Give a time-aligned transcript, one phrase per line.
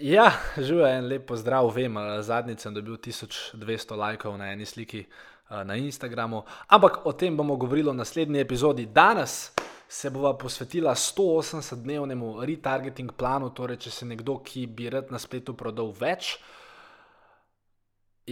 [0.00, 5.02] Ja, živijo en lep pozdrav, vem, zadnjič sem dobil 1200 lajkov na eni sliki
[5.50, 6.40] na Instagramu,
[6.72, 8.86] ampak o tem bomo govorili v naslednji epizodi.
[8.86, 9.52] Danes
[9.88, 15.52] se bova posvetila 180-dnevnemu retargeting planu, torej če se nekdo, ki bi rad na spletu
[15.52, 16.38] prodal več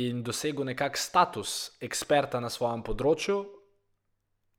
[0.00, 3.43] in dosegel nekak status eksperta na svojem področju,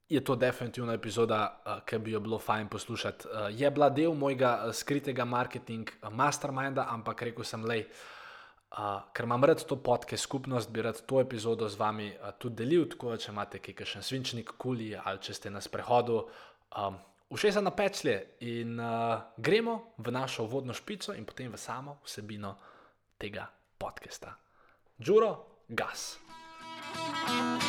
[0.10, 3.28] je to definitivno epizoda, uh, ki bi jo bilo fajn poslušati.
[3.28, 7.84] Uh, je bila del mojega uh, skritega marketing masterminda, ampak rekel sem le,
[8.72, 12.56] uh, ker imam rad to podcast skupnost, bi rad to epizodo z vami uh, tudi
[12.56, 12.88] delil.
[12.90, 16.24] Tako da, če imate kakšen svinčnik, kuli ali če ste na sprehodu,
[16.74, 16.98] um,
[17.30, 22.56] všeč na pečlje in uh, gremo v našo vodno špico in potem v samo vsebino
[23.22, 23.46] tega
[23.78, 24.34] podcasta.
[25.02, 26.18] Džuro, gas.
[26.90, 27.69] thank you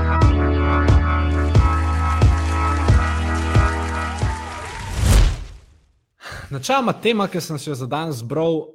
[6.51, 8.65] Načeloma tema, ki sem se jo za danes zbral, uh,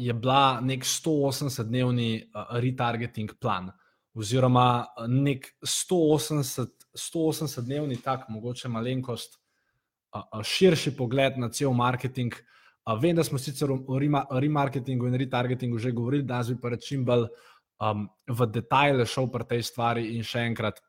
[0.00, 3.68] je bila nek 180-dnevni uh, retargeting plan,
[4.16, 12.32] oziroma nek 180-dnevni, tako mogoče malenkost, uh, širši pogled na cel marketing.
[12.32, 13.98] Uh, vem, da smo sicer o
[14.40, 19.44] remarketingu in retargetingu že govorili, da bi pa čim bolj um, v detajle šel pri
[19.52, 20.80] tej stvari in še enkrat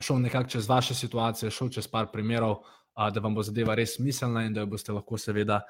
[0.00, 2.62] šel nekako čez vaše situacije, šel čez par primerov
[2.98, 5.60] da vam bo zadeva res smiselna in da jo boste lahko, seveda,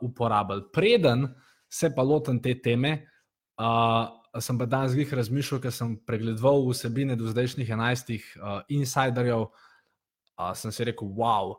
[0.00, 0.64] uporabljali.
[0.72, 1.26] Preden
[1.68, 2.94] se pa lotim te teme,
[4.40, 8.30] sem pa danes jih razmišljal, ker sem pregledoval vsebine do zdajšnjih enajstih
[8.72, 9.50] insiderjev.
[10.58, 11.52] Sem si rekel, wow,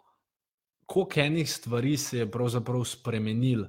[0.86, 3.68] koliko enih stvari se je pravzaprav spremenil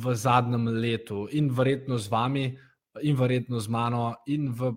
[0.00, 2.48] v zadnjem letu in verjetno z vami,
[3.02, 4.72] in verjetno z mano, in v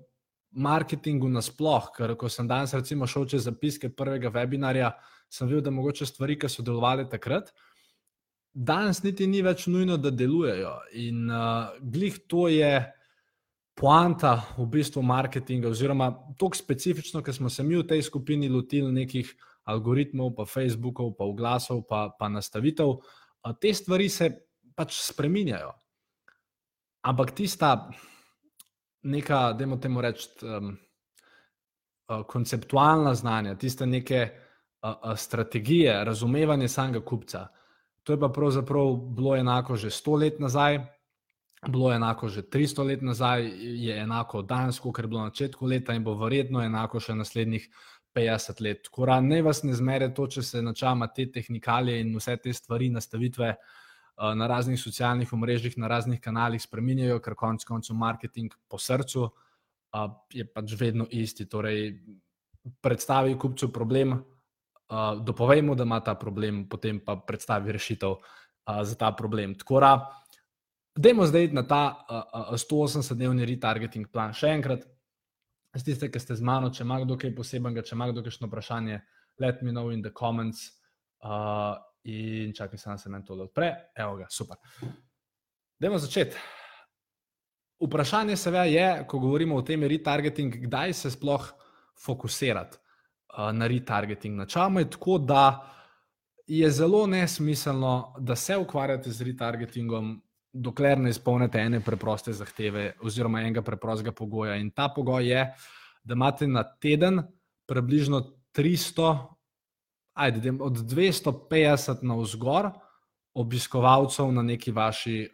[0.51, 1.93] marketingu nasplošno.
[1.95, 4.93] Ker ko sem danes recimo šel čez zapiske prvega webinarja,
[5.29, 7.51] sem videl, da mogoče stvari, ki so delovale takrat,
[8.53, 10.73] danes niti ni več nujno, da delujejo.
[11.01, 12.71] In uh, glih to je
[13.79, 16.09] poanta v bistvu marketinga, oziroma
[16.39, 19.29] tako specifično, ker smo se mi v tej skupini lotili nekih
[19.69, 22.97] algoritmov, pa Facebookov, pa oglasov, pa, pa nastavitev.
[22.97, 24.33] Uh, te stvari se
[24.75, 25.71] pač spreminjajo.
[27.07, 27.75] Ampak tista
[29.03, 30.77] neka, da imamo temu reči, um,
[32.07, 34.29] uh, konceptualna znanja, tiste neke
[35.15, 37.47] strategije, razumevanje samega kupca.
[38.03, 40.79] To je pa pravzaprav bilo enako že 100 let nazaj,
[41.67, 45.65] bilo je enako že 300 let nazaj, je enako danes, kot je bilo na začetku
[45.65, 47.67] leta, in bo verjetno enako še naslednjih
[48.15, 48.89] 50 let.
[48.97, 52.89] Da ne vas ne zmere to, če se načama te tehnikalije in vse te stvari,
[52.89, 53.55] nastavitve
[54.35, 59.29] na raznih socialnih omrežjih, na raznih kanalih spremenjajo, ker konec koncev marketing po srcu
[60.33, 61.47] je pač vedno isti.
[61.49, 61.93] Torej,
[62.81, 68.15] predstavi kupcu problem, uh, dopovejmo, da ima ta problem, potem pa predstavi rešitev
[68.83, 69.55] za ta problem.
[69.55, 69.91] Tako da,
[70.95, 74.33] dajmo zdaj na ta uh, uh, 180-dnevni retargeting plan.
[74.33, 74.85] Še enkrat,
[75.75, 78.49] z tiste, ki ste z mano, če ima kdo kaj posebnega, če ima kdo kakšno
[78.49, 79.01] vprašanje,
[79.39, 80.75] let me know in the comments.
[81.23, 81.77] Uh,
[82.09, 83.73] in čakaj, sem se meni to odpre.
[83.95, 84.57] Evo ga, super.
[85.79, 86.37] Dajmo začeti.
[87.79, 91.45] Vprašanje seveda je, ko govorimo o tem retargeting, kdaj se sploh
[92.05, 92.77] fokusirati
[93.53, 94.35] na retargeting.
[94.35, 95.43] Načeloma je tako, da
[96.47, 100.21] je zelo nesmiselno, da se ukvarjate z retargetingom,
[100.53, 104.55] dokler ne izpolnite ene preproste zahteve oziroma enega preprostega pogoja.
[104.57, 105.43] In ta pogoj je,
[106.03, 107.21] da imate na teden
[107.69, 108.23] približno
[108.57, 109.27] 300,
[110.13, 112.69] ajde, od 250 na vzgor
[113.33, 115.29] obiskovalcev na neki vaši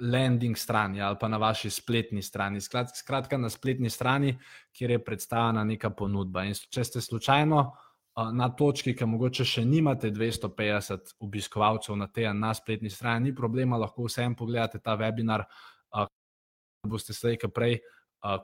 [0.00, 2.60] landing strani ali pa na vaši spletni strani.
[2.60, 4.38] Skratka, na spletni strani,
[4.72, 6.44] kjer je predstavljena neka ponudba.
[6.44, 7.64] In če ste slučajno
[8.32, 13.78] na točki, ki mogoče še nimate 250 obiskovalcev na tej na spletni strani, ni problema,
[13.78, 15.46] lahko vsem pogledate ta webinar,
[15.90, 17.80] ko boste slej, ki prej,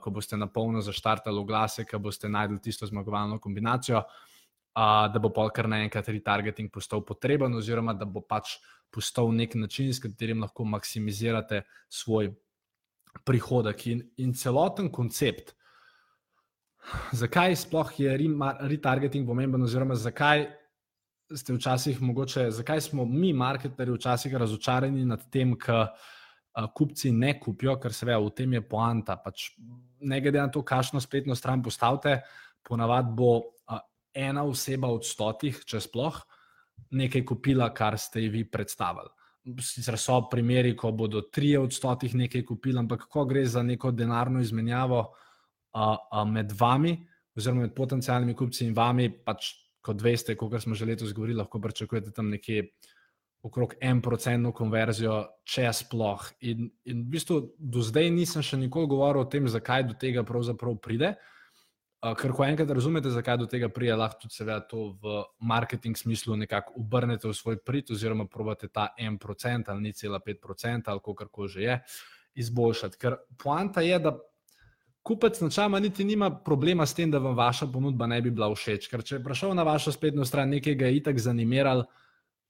[0.01, 4.03] ko boste na polno zaštartali oglase, ko boste najdli tisto zmagovalno kombinacijo.
[4.75, 8.55] Da bo pa kar naenkrat retargeting postal potreben, oziroma da bo pač
[8.91, 12.31] postal nek način, s katerim lahko maksimizirate svoj
[13.27, 15.53] prihodek in, in celoten koncept.
[17.13, 18.15] Zakaj sploh je
[18.71, 20.47] retargeting pomemben, oziroma zakaj
[21.35, 25.93] ste včasih mogoče, zakaj smo mi, marketerji, včasih razočarani nad tem, da
[26.75, 29.15] kupci ne kupijo, ker se ve, v tem je poanta.
[29.15, 29.51] Pač
[29.99, 32.21] ne glede na to, kakšno spletno stran postavite,
[32.67, 33.31] ponavadi bo
[34.13, 36.19] ena oseba od stotih, če sploh,
[36.97, 39.11] nekaj kupila, kar ste ji vi predstavili.
[39.63, 43.91] Sicer so primeri, ko bodo tri od stotih nekaj kupili, ampak ko gre za neko
[43.91, 45.01] denarno izmenjavo
[45.73, 46.93] a, a med vami,
[47.37, 51.61] oziroma med potencijalnimi kupci in vami, pač kot veste, kot smo že letos govorili, lahko
[51.61, 52.67] pričakujete tam nekje
[53.41, 56.27] okrog en procentno konverzijo, če sploh.
[56.45, 60.21] In, in v bistvu do zdaj nisem še nikoli govoril o tem, zakaj do tega
[60.27, 61.15] pravzaprav pride.
[61.15, 61.40] Uh,
[62.01, 66.35] ker, ko enkrat razumete, zakaj do tega pride, lahko tudi seveda to v marketing smislu
[66.39, 70.87] nekako obrnete v svoj prid, oziroma probate ta en procent ali ni cela pet procent
[70.87, 71.79] ali kako koli že je,
[72.41, 72.97] izboljšati.
[72.97, 74.17] Ker poanta je, da
[75.03, 78.89] kupec načela niti nima problema s tem, da vam vaša ponudba ne bi bila všeč.
[78.89, 81.85] Ker če je prišel na vašo spletno stran nekaj, ga je itak zanimiral,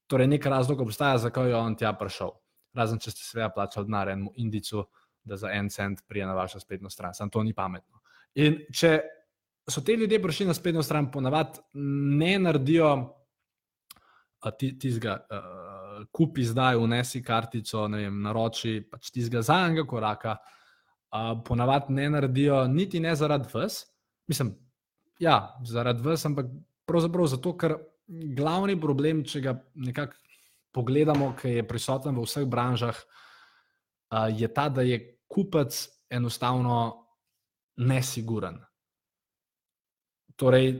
[0.06, 2.32] torej nek razlog obstaja, zakaj je on tja prišel.
[2.72, 4.86] Razen če ste seveda plačali denar enemu indicu,
[5.24, 7.14] da za en cent prije na vašo spletno stran.
[7.14, 8.00] Sam to ni pametno.
[8.34, 9.00] In če
[9.70, 11.60] so ti ljudje prišli na spletno stran, ponavadi
[12.18, 12.88] ne naredijo
[14.58, 22.10] tistega, uh, kupi zdaj, unesi kartico, vem, naroči pač tistega zadnjega koraka, uh, ponavadi ne
[22.10, 23.84] naredijo niti ne zaradi vas,
[24.26, 24.54] mislim,
[25.22, 25.38] ja,
[25.68, 26.50] zaradi vas, ampak
[26.86, 27.76] pravzaprav zato, ker
[28.36, 30.18] glavni problem, če ga nekako
[30.72, 32.96] pogledamo, ki je prisoten v vseh branžah,
[34.32, 34.98] je ta, da je
[35.28, 35.76] kupec
[36.12, 36.78] enostavno
[37.76, 38.58] nesiguren.
[40.42, 40.72] Torej,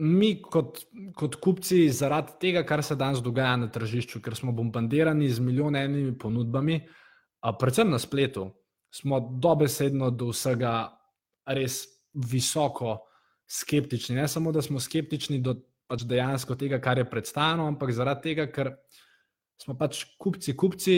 [0.00, 0.80] mi kot,
[1.16, 6.14] kot kupci, zaradi tega, kar se danes dogaja na tržišču, ker smo bombardirani z milijonimi
[6.18, 6.80] ponudbami,
[7.60, 8.48] predvsem na spletu,
[8.94, 10.72] smo dobesedno do vsega
[11.52, 11.82] res
[12.14, 13.02] visoko
[13.50, 14.16] skeptični.
[14.16, 15.58] Ne samo, da smo skeptični do
[15.90, 18.72] pač dejansko tega, kar je predstavljeno, ampak zaradi tega, ker
[19.60, 20.94] smo pač kupci, kupci,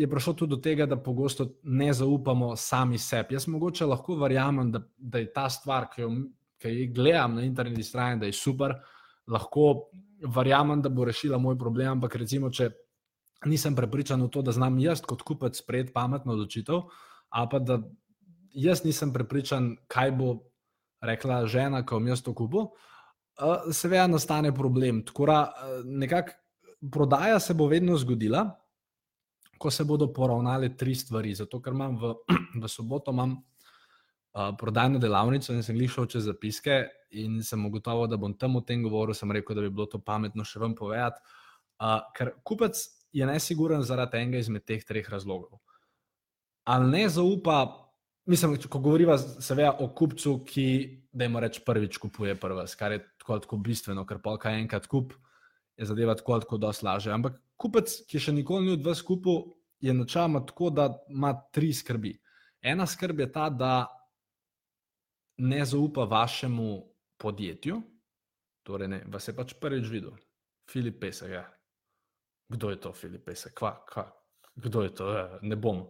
[0.00, 3.36] je prišlo tudi do tega, da pogosto ne zaupamo sami sebi.
[3.36, 6.10] Jaz mogoče lahko verjamem, da, da je ta stvar, ki jo,
[6.60, 8.76] ki jo gledam na internetni strani, da je super,
[9.30, 9.90] lahko
[10.36, 12.70] verjamem, da bo rešila moj problem, ampak recimo, če
[13.48, 16.82] nisem prepričan v to, da znam jaz kot kupec sprejeti pametno odločitev,
[17.30, 17.80] ali pa da
[18.52, 20.34] jaz nisem prepričan, kaj bo
[21.00, 22.68] rekla žena, ko bom jaz to kupil,
[23.72, 25.00] seveda nastane problem.
[25.06, 25.38] Tako da
[25.84, 26.36] nekako
[26.92, 28.44] prodaja se bo vedno zgodila,
[29.58, 31.34] ko se bodo poravnale tri stvari.
[31.34, 32.14] Zato, ker imam v,
[32.62, 33.36] v soboto imam,
[34.34, 38.60] uh, prodajno delavnico in sem šel čez zapiske in sem ugotovil, da bom tam o
[38.60, 39.14] tem govoril.
[39.14, 41.20] Sem rekel, da bi bilo to pametno še vam povedati.
[41.80, 42.78] Uh, ker kupec
[43.12, 45.58] je nesiguren zaradi enega izmed teh treh razlogov.
[46.64, 47.90] Ali ne zaupa
[48.30, 50.64] Mislim, ko govorimo seveda o kupcu, ki,
[51.12, 54.86] da ima reč prvič kupuje prva, kar je tako, tako bistveno, ker pa kaj enkrat
[54.86, 55.14] kup,
[55.76, 57.10] je zadeva tako, tako dosti laže.
[57.10, 61.72] Ampak kupec, ki še nikoli ni od vas kupil, je načeloma tako, da ima tri
[61.74, 62.12] skrbi.
[62.62, 63.72] Ena skrb je ta, da
[65.40, 66.68] ne zaupa vašemu
[67.20, 67.80] podjetju,
[68.66, 70.16] torej ne, vas je pač prvič videl,
[70.70, 71.30] Filip Pesek.
[71.32, 71.44] Ja.
[72.50, 73.54] Kdo je to, Filip Pesek?
[73.58, 74.08] Kva, kva?
[74.54, 75.12] Kdo je to?
[75.14, 75.86] Ja, ne bom.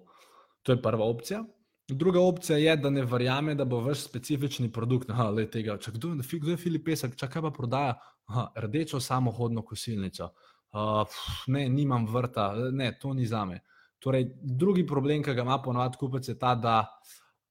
[0.62, 1.42] To je prva opcija.
[1.90, 5.10] Druga opcija je, da ne verjame, da bo vaš specifični produkt.
[5.10, 7.96] Aha, le tega, če kdo, kdo je Filip Pesek, če kaj pa prodaja
[8.30, 10.30] Aha, rdečo samohodno kosilnico.
[10.70, 13.58] Uh, pf, ne, nimam vrta, ne, to ni za me.
[13.98, 16.76] Torej, drugi problem, ki ga ima ponovadi kupec, je ta, da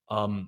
[0.08, 0.46] um,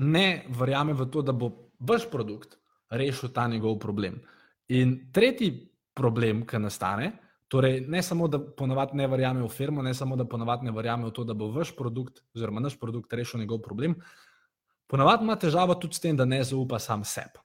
[0.00, 2.58] ne verjame v to, da bo vaš produkt
[2.90, 4.20] rešil ta njegov problem.
[4.68, 5.52] In tretji
[5.94, 7.12] problem, ki nastane,
[7.50, 11.08] Torej, ne samo, da ponovadi ne verjame v firmo, ne samo, da ponovadi ne verjame
[11.08, 13.96] v to, da bo vaš produkt oziroma naš produkt rešil njegov problem,
[14.86, 17.42] ponovadi ima težavo tudi s tem, da ne zaupa sam sebi.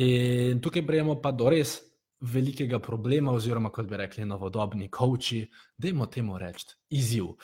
[0.00, 1.76] In tukaj prejemo pa do res
[2.20, 5.42] velikega problema, oziroma kot bi rekli, novodobni koči,
[5.76, 7.34] da jim o tem reči, izziv.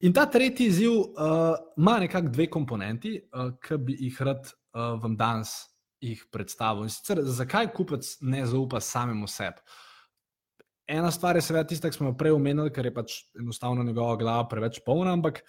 [0.00, 4.96] In ta tretji izziv uh, ima nekako dve komponenti, uh, ki bi jih rad uh,
[5.02, 5.58] vam danes
[6.32, 6.86] predstavil.
[6.88, 9.60] In sicer, zakaj kupec ne zaupa samemu sebi?
[10.90, 14.16] ena stvar je seveda tista, ki smo jo prej omenili, ker je pač enostavno njegova
[14.18, 15.42] glava preveč polna, ampak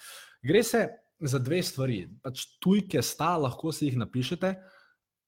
[0.45, 0.83] gre se
[1.19, 2.03] za dve stvari.
[2.21, 4.53] Pač tujke sta, lahko si jih napišete.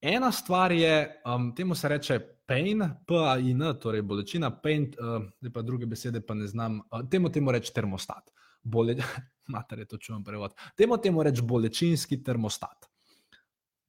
[0.04, 5.88] Ena stvar je, um, temu se reče pain, P-A-I-N, torej bolečina, pain, uh, pa druge
[5.90, 8.33] besede pa ne znam, uh, temu temu reče termostat.
[8.64, 8.96] Bole,
[9.54, 10.56] mater je to čujem prevod.
[10.78, 12.90] Temu temu reče bolečinski termostat.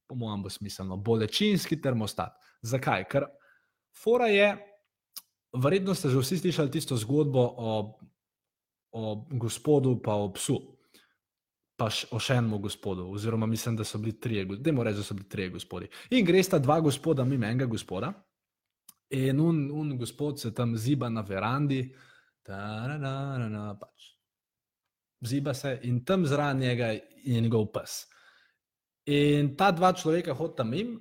[0.07, 2.35] Po mojem bo smiselno, bolečinski termostat.
[2.61, 3.07] Zakaj?
[3.09, 3.25] Ker
[3.95, 4.53] fora je,
[5.55, 7.69] Verjetno ste že vsi slišali tisto zgodbo o,
[8.91, 9.01] o
[9.31, 10.59] gospodu, pa o psu,
[11.79, 13.07] pa o še enem gospodu.
[13.15, 15.87] Oziroma, mislim, da so bili trije, da moramo reči, da so bili trije gospodi.
[16.11, 18.11] In gre sta dva gospoda, mimo enega gospoda,
[19.15, 21.87] in un, un gospod se tam ziba na verandi,
[22.43, 24.14] da, da, da, da, pač.
[25.25, 28.05] Ziba se in tam zraven njega je njegov pes.
[29.05, 30.95] In ta dva človeka hodita mim,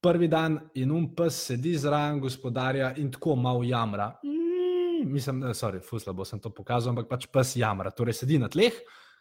[0.00, 4.10] prvi dan in um pes sedi zraven gospodarja in tako malo jamra.
[4.24, 8.38] Mm, mislim, da je fusla, bo sem to pokazal, ampak pač pes jamra, torej sedi
[8.38, 8.72] na tleh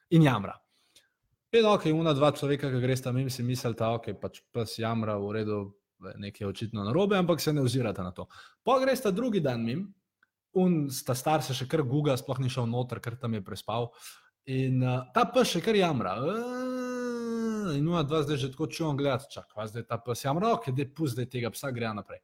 [0.10, 0.58] in jamra.
[1.53, 5.20] In ok, ima dva človeka, ki gresta mim, si misli, da okay, pač pes jamra
[5.22, 5.58] v redu,
[6.18, 8.25] nekaj je očitno narobe, ampak se ne ozirate na to.
[8.63, 9.86] Pa gresta drugi dan mim,
[10.54, 13.90] un sta star se še kar guga, sploh ni šel noter, ker tam je prespal.
[14.54, 16.18] In uh, ta pes še kar jamra.
[16.20, 20.54] Uh, in ima dva zdaj že tako čujem gledati, čak, vas zdaj ta pes jamra,
[20.58, 22.20] ok, da je pust, da tega psa gre naprej.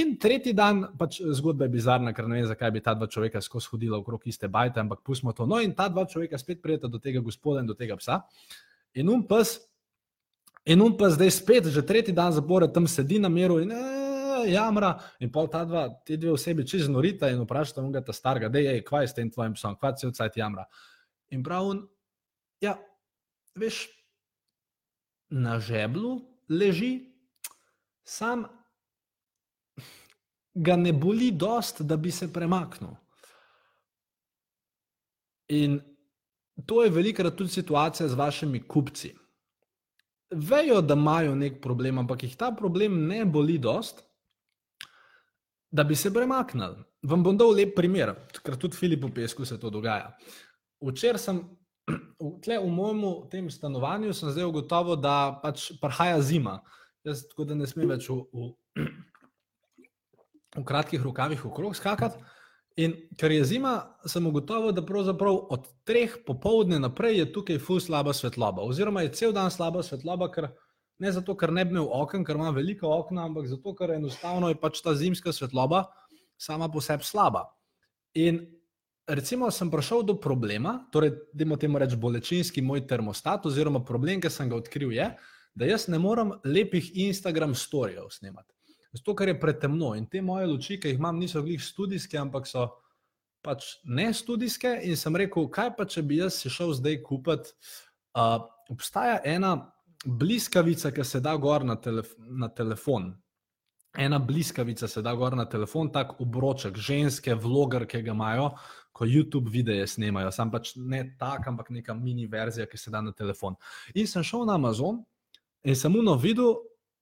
[0.00, 3.42] In tretji dan, pač zgodba je bizarna, ker ne vem, zakaj bi ta dva človeka
[3.42, 5.48] skozi hodila okrog iste bajte, ampak pustimo to.
[5.50, 8.22] No, in ta dva človeka spet prijeta do tega gospoda in do tega psa.
[8.94, 9.58] In um pes,
[10.64, 13.99] in um pes zdaj spet, že tretji dan zapored tam sedi na miru in uh,
[14.46, 14.94] jamra.
[15.20, 18.58] In pol ta dva, ti dve osebi čez norita in vprašata mu ta starega, da
[18.58, 20.64] je, kvaj s tem tvojim psom, kvaj se od cajt jamra.
[21.30, 21.72] In prav
[22.60, 22.76] ja,
[23.54, 23.86] veš,
[25.30, 27.06] na žeblu leži,
[28.04, 28.44] sam
[30.54, 32.90] ga ne boli dost, da bi se premaknil.
[35.48, 35.80] In
[36.66, 39.14] to je velikrat tudi situacija z vašimi kupci.
[40.30, 44.02] Vejo, da imajo nek problem, ampak jih ta problem ne boli dost,
[45.70, 46.82] da bi se premaknili.
[47.02, 50.12] Vam bom dal lep primer, ker tudi Filipu Pesku se to dogaja.
[50.80, 51.40] Včeraj sem
[52.44, 56.60] tle v mojem tem stanovanju, zdaj ugotovil, da pač prihaja zima.
[57.04, 58.50] Jaz tako da ne smem več v, v
[60.56, 62.18] v kratkih rokavih okrog skakati.
[62.76, 63.74] In ker je zima,
[64.06, 68.62] sem ugotovil, da pravzaprav od treh popovdne naprej je tukaj ful slaba svetloba.
[68.62, 70.48] Oziroma je cel dan slaba svetloba, ker
[71.00, 74.50] ne zato, ker ne bi imel okna, ker ima velika okna, ampak zato, ker enostavno
[74.52, 75.86] je pač ta zimska svetloba
[76.40, 77.46] sama po sebi slaba.
[78.20, 78.40] In
[79.08, 84.20] recimo sem prišel do problema, torej, da imamo temu reči bolečinski moj termostat, oziroma problem,
[84.20, 85.08] ki sem ga odkril, je,
[85.54, 88.54] da jaz ne morem lepih Instagram storijev snemati.
[88.92, 92.48] Zato, ker je pretemno in te moje luči, ki jih imam, niso glih študijske, ampak
[92.50, 92.66] so
[93.44, 94.80] pač ne študijske.
[94.84, 97.54] In sem rekel, kaj pa če bi jaz šel zdaj kupiti.
[98.10, 99.70] Uh, obstaja ena
[100.04, 103.12] bliskavica, ki se da gor na, telef na telefon.
[103.98, 108.50] Ena bliskavica se da gor na telefon, tako obroček, ženske, vloger, ki ga imajo,
[108.92, 110.30] ko YouTube videe snemajo.
[110.32, 113.58] Sam pač ne tak, ampak neka mini verzija, ki se da na telefon.
[113.94, 115.02] In sem šel na Amazon
[115.64, 116.54] in sem uno videl,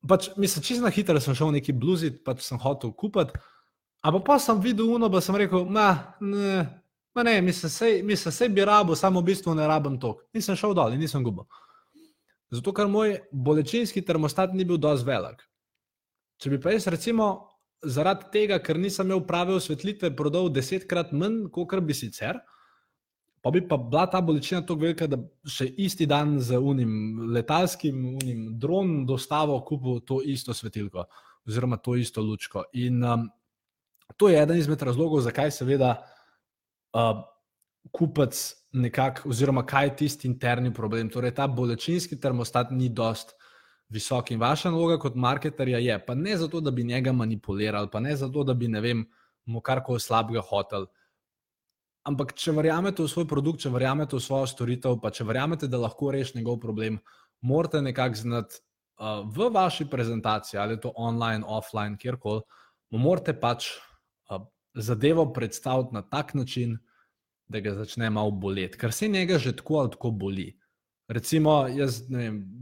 [0.09, 3.37] pač, mislim, čisto na hitro sem šel neki bluzit, pač sem hotel kupiti.
[4.03, 6.65] Ampak pa sem videl uno, pa sem rekel, ma, ne,
[7.15, 10.25] ma ne, mislim, sej, mislim, sej bi rabo, samo v bistvu ne rabim tok.
[10.33, 11.45] In sem šel dol in nisem gubil.
[12.55, 15.43] Zato, ker moj bolečinski termostat ni bil dovolj velik.
[16.41, 17.29] Če bi pa jaz recimo
[17.85, 22.41] zaradi tega, ker nisem imel prave osvetlitve, prodal desetkrat manj, kot bi sicer,
[23.43, 28.01] pa bi pa bila ta bolečina tako velika, da še isti dan z unim letalskim,
[28.23, 31.07] unim dronom dostavo kupil to isto svetilko
[31.49, 32.65] oziroma to isto lučko.
[32.73, 33.31] In um,
[34.17, 35.95] to je eden izmed razlogov, zakaj seveda
[36.93, 37.23] uh,
[37.93, 38.37] kupec
[38.73, 41.09] nekako, oziroma kaj je tisti interni problem.
[41.11, 43.35] Torej, ta bolečinski termostat ni dost.
[43.89, 48.01] Visok in vaša naloga kot marketerja je, pa ne zato, da bi njega manipulirali, pa
[48.01, 49.07] ne zato, da bi, ne vem,
[49.47, 50.85] mu karkoli slabega hotel,
[52.09, 55.81] Ampak, če verjamete v svoj produkt, če verjamete v svojo storitev, pa če verjamete, da
[55.83, 56.97] lahko rešite njegov problem,
[57.45, 62.41] morate nekako znati uh, v vaši prezentaciji, ali je to online, offline, kjerkoli,
[62.97, 64.41] morate pač uh,
[64.73, 66.79] zadevo predstaviti na tak način,
[67.49, 70.49] da ga začne malo boleti, ker se njega že tako ali tako boli.
[71.09, 72.19] Recimo, jaz, ne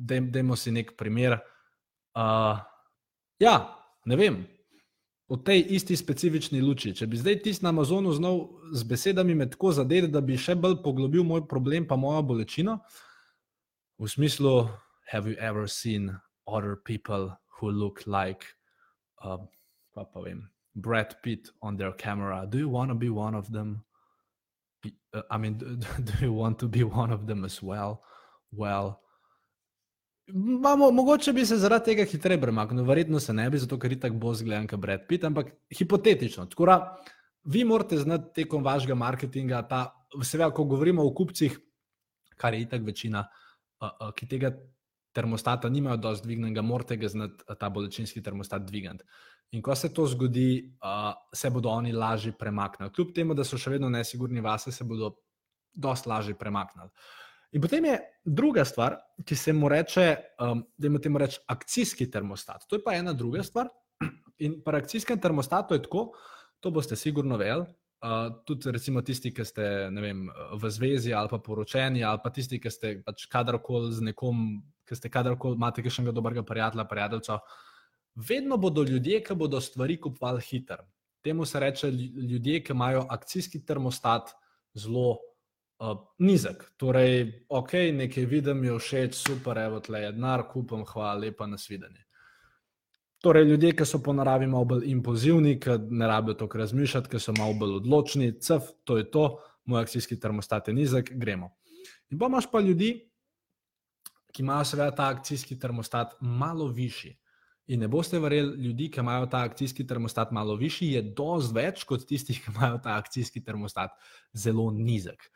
[0.06, 1.40] vem, dajmo si nek primer.
[2.14, 2.60] Uh,
[3.42, 3.56] ja,
[4.06, 4.44] ne vem,
[5.26, 6.94] v tej isti specifični luči.
[6.94, 10.54] Če bi zdaj tisti na Amazonu znal z besedami me tako zadeti, da bi še
[10.54, 12.78] bolj poglobil moj problem, pa mojo bolečino,
[13.98, 14.68] v smislu,
[15.10, 16.14] have you ever seen
[16.46, 18.46] other people who look like,
[19.24, 19.42] uh,
[19.94, 22.46] pa pa vem, Brad Pitt on their camera?
[22.46, 23.82] Do you want to be one of them?
[25.14, 25.58] Uh, I mean,
[26.08, 28.02] do you want to be one of them as well?
[28.52, 29.00] Well,
[30.34, 34.00] Mamo, mogoče bi se zaradi tega hitreje premaknil, verjetno se ne bi, zato ker je
[34.00, 36.48] tako bolj zgledan, kot Brad Pitt, ampak hipotetično.
[36.50, 36.80] Tkora,
[37.44, 39.84] vi morate znati tekom vašega marketinga, ta,
[40.22, 41.54] seveda, ko govorimo o kupcih,
[42.36, 43.22] kar je itak večina,
[43.78, 44.50] uh, uh, ki tega
[45.14, 49.06] termostata nimajo dosti dvignjenega, morate ga znati ta bolečinski termostat dvigati.
[49.54, 52.92] In ko se to zgodi, uh, se bodo oni lažje premaknili.
[52.92, 55.14] Kljub temu, da so še vedno nesigurni vase, se bodo
[55.72, 56.90] dosti lažje premaknili.
[57.54, 60.06] In potem je druga stvar, ki se mu reče,
[60.42, 62.66] um, da ima temu reči akcijski termostat.
[62.68, 63.70] To je pa ena druga stvar.
[64.44, 66.10] In pri akcijskem termostatu je tako,
[66.60, 67.66] to boste sigurno vedeli.
[68.04, 72.60] uh, tudi recimo tisti, ki ste vem, v zvezi ali pa poročeni, ali pa tisti,
[72.60, 77.40] ki ste pač kadarkoli z nekom, ki ste kadarkoli imate še enega dobrega prijatelja, prijateljca.
[78.16, 80.84] Vedno bodo ljudje, ki bodo stvari kupovali hitro.
[81.22, 84.30] Temu se reče ljudje, ki imajo akcijski termostat
[84.74, 86.64] zelo uh, nizek.
[86.76, 92.06] Torej, ok, nekaj vidim, je všeč, super, evo, tle je denar, kupam, hvala lepa, nasvidenje.
[93.20, 97.20] Torej, ljudje, ki so po naravi malo bolj impulzivni, ki ne rabijo toliko razmišljati, ki
[97.20, 99.26] so malo bolj odločni, cv, to je to,
[99.64, 101.50] moj akcijski termostat je nizek, gremo.
[102.10, 102.90] In pa imaš pa ljudi,
[104.32, 107.16] ki imajo seveda ta akcijski termostat malo višji.
[107.66, 111.82] In ne boste verjeli, ljudi, ki imajo ta akcijski termostat malo višji, je dosti več
[111.84, 113.96] kot tistih, ki imajo ta akcijski termostat
[114.34, 115.26] zelo nizek.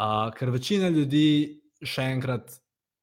[0.00, 2.56] Uh, ker večina ljudi še enkrat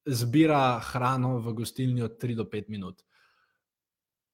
[0.06, 3.04] zbira hrano v gostilni od 3 do 5 minut.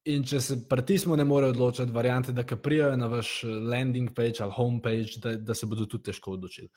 [0.09, 4.57] In če se pritismo, ne more odločiti, variante, da prijajo na vaš landing page ali
[4.57, 6.71] home page, da, da se bodo tudi težko odločili.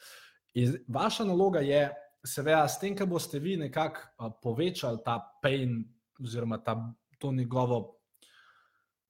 [0.59, 1.85] In vaša naloga je,
[2.27, 5.79] seveda, s tem, da boste vi nekako povečali ta pain,
[6.19, 6.75] oziroma ta,
[7.21, 7.81] to njegovo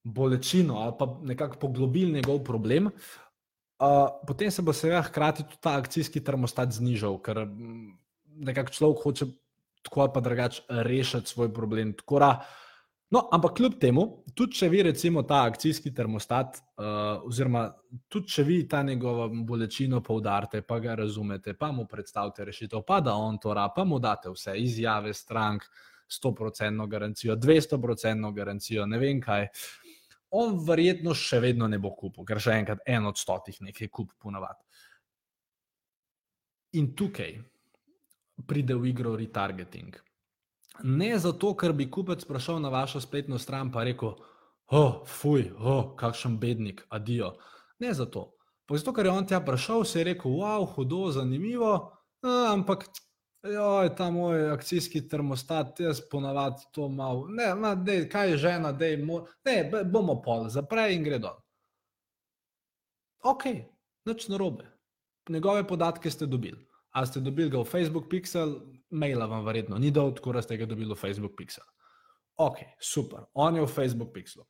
[0.03, 5.77] bolečino, ali pa nekako poglobili njegov problem, uh, potem se bo seveda hkrati tudi ta
[5.79, 7.45] akcijski termostat znižal, ker
[8.41, 9.29] nekako človek hoče
[9.81, 11.93] tako ali pa drugače rešiti svoj problem.
[12.07, 12.43] Uh,
[13.11, 14.05] No, ampak kljub temu,
[14.39, 17.65] tudi če vi recimo ta akcijski termostat, uh, oziroma
[18.07, 23.01] tudi če vi ta njegovo bolečino poudarite, pa ga razumete, pa mu predstavite rešitev, pa
[23.03, 25.67] da on to rab, pa mu date vse izjave strank,
[26.11, 29.47] 100% garancijo, 200% garancijo, ne vem kaj.
[30.31, 34.13] On verjetno še vedno ne bo kupil, ker še enkrat en od stotih nekaj kup
[34.19, 34.63] ponavadi.
[36.79, 37.35] In tukaj
[38.47, 39.97] pride v igro retargeting.
[40.87, 44.15] Ne zato, ker bi kupec prišel na vašo spletno stran in rekel:
[44.71, 47.35] Oh, fuj, oh, kakšen bednik, adijo.
[47.79, 48.37] Ne zato.
[48.65, 51.91] Pa zato, ker je on tja prišel, se je rekel: Wow, hudo, zanimivo,
[52.23, 52.87] a, ampak.
[53.43, 57.25] Jo, ta moj akcijski termostat, jaz ponavadi to malo.
[57.27, 59.23] Ne, na, dej, kaj je žena, da je mo...
[59.45, 61.39] ne, bomo pol, zaprej in gre dol.
[63.25, 63.47] Ok,
[64.05, 64.69] nič narobe.
[65.29, 66.67] Njegove podatke ste dobili.
[66.93, 70.57] A ste dobili ga v Facebook Pixel, maila vam verjetno ni dal, tako da ste
[70.57, 71.65] ga dobili v Facebook Pixel.
[72.37, 74.45] Ok, super, on je v Facebook Pixelu.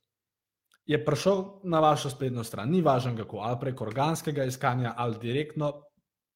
[0.84, 5.72] Je prišel na vašo spletno stran, ni važno kako, ali prek organskega iskanja, ali direktno,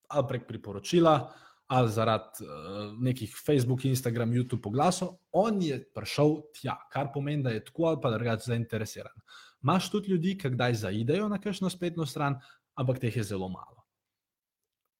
[0.08, 1.32] ali prek priporočila,
[1.66, 7.50] ali zaradi uh, nekih Facebook, Instagram, YouTube oglasov, on je prišel tja, kar pomeni, da
[7.50, 9.14] je tako ali pa drugače zainteresiran.
[9.60, 12.38] Maš tudi ljudi, ki kdaj zaidejo na kakšno spletno stran,
[12.74, 13.82] ampak teh je zelo malo.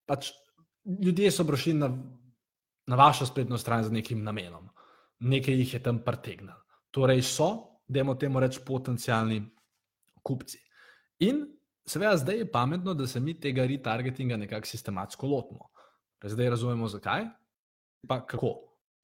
[0.07, 0.33] Pač
[1.02, 1.90] ljudje so prišli na,
[2.87, 4.68] na vašo spletno stran z nekim namenom,
[5.18, 6.57] nekaj jih je tam pretegnil.
[6.90, 9.42] Torej, so, da imamo temu reči, potencijalni
[10.22, 10.59] kupci.
[11.22, 11.44] In
[11.87, 15.70] seveda, zdaj je pametno, da se mi tega retargetinga nekako sistematsko lotimo.
[16.24, 17.29] Zdaj razumemo, zakaj,
[18.09, 18.55] pa kako.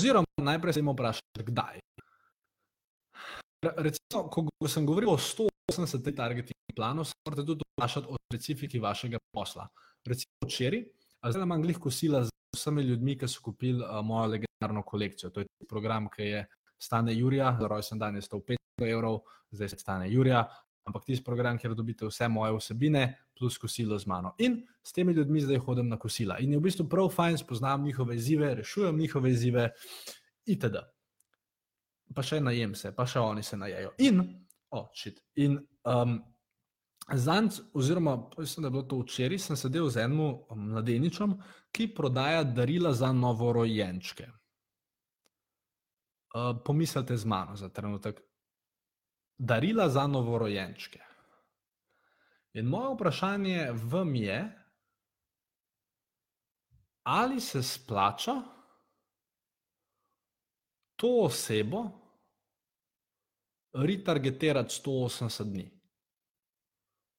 [0.01, 1.79] Oziroma, najprej se jim vprašati, kdaj.
[3.63, 9.19] Recimo, ko sem govoril o 180 retargeting planov, se morate tudi vprašati o specifiki vašega
[9.35, 9.69] posla.
[10.07, 10.83] Recimo, včeraj
[11.31, 15.31] Zdaj imam glih kosila z vsemi ljudmi, ki so kupili uh, mojo legendarno kolekcijo.
[15.31, 16.47] To je program, ki je
[16.83, 19.21] stane Jurija, za rojsten dan je stal 500 evrov,
[19.51, 20.43] zdaj se stane Jurija.
[20.85, 23.05] Ampak tisti program, kjer dobite vse moje vsebine,
[23.39, 24.35] plus kosilo z mano.
[24.39, 26.39] In s temi ljudmi zdaj hodim na kosila.
[26.43, 29.69] In je v bistvu prav fajn, spoznam njihove izzive, rešujem njihove izzive,
[30.47, 30.83] itd.
[32.15, 33.95] Pa še najem se, pa še oni se najejo.
[34.05, 34.25] In,
[34.75, 35.23] oh, shit.
[35.41, 36.19] In um,
[37.13, 41.35] Zanj, oziroma mislim, da je bilo to včeraj, sem sedel z enim um, mladeničem,
[41.73, 44.29] ki prodaja darila za novorojenčke.
[46.33, 48.23] Uh, pomislite z mano za trenutek.
[49.43, 51.01] Darila za novorojenčke.
[52.55, 54.39] In moje vprašanje vam je,
[57.03, 58.43] ali se splača
[60.97, 61.83] to osebo
[63.73, 65.83] retargetirati 180 dni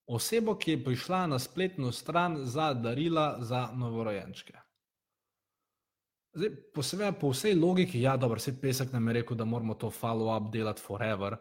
[0.06, 4.54] osebo, ki je prišla na spletno stran za darila za novorojenčke.
[6.34, 9.92] Zdaj, posebej po vsej logiki, ja, dobro, vse pesek nam je rekel, da moramo to
[9.92, 11.38] follow-up delati forever,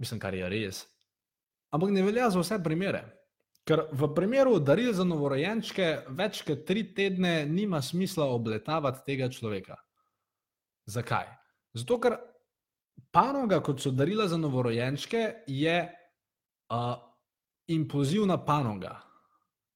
[0.00, 0.84] mislim, kar je res.
[1.70, 3.04] Ampak ne velja za vse primere.
[3.68, 9.76] Ker v primeru daril za novorojenčke več kot tri tedne nima smisla obletavati tega človeka.
[10.90, 11.28] Zakaj?
[11.76, 12.16] Zato, ker
[13.14, 16.96] panoga, kot so darila za novorojenčke, je uh,
[17.70, 18.96] impulzivna panoga.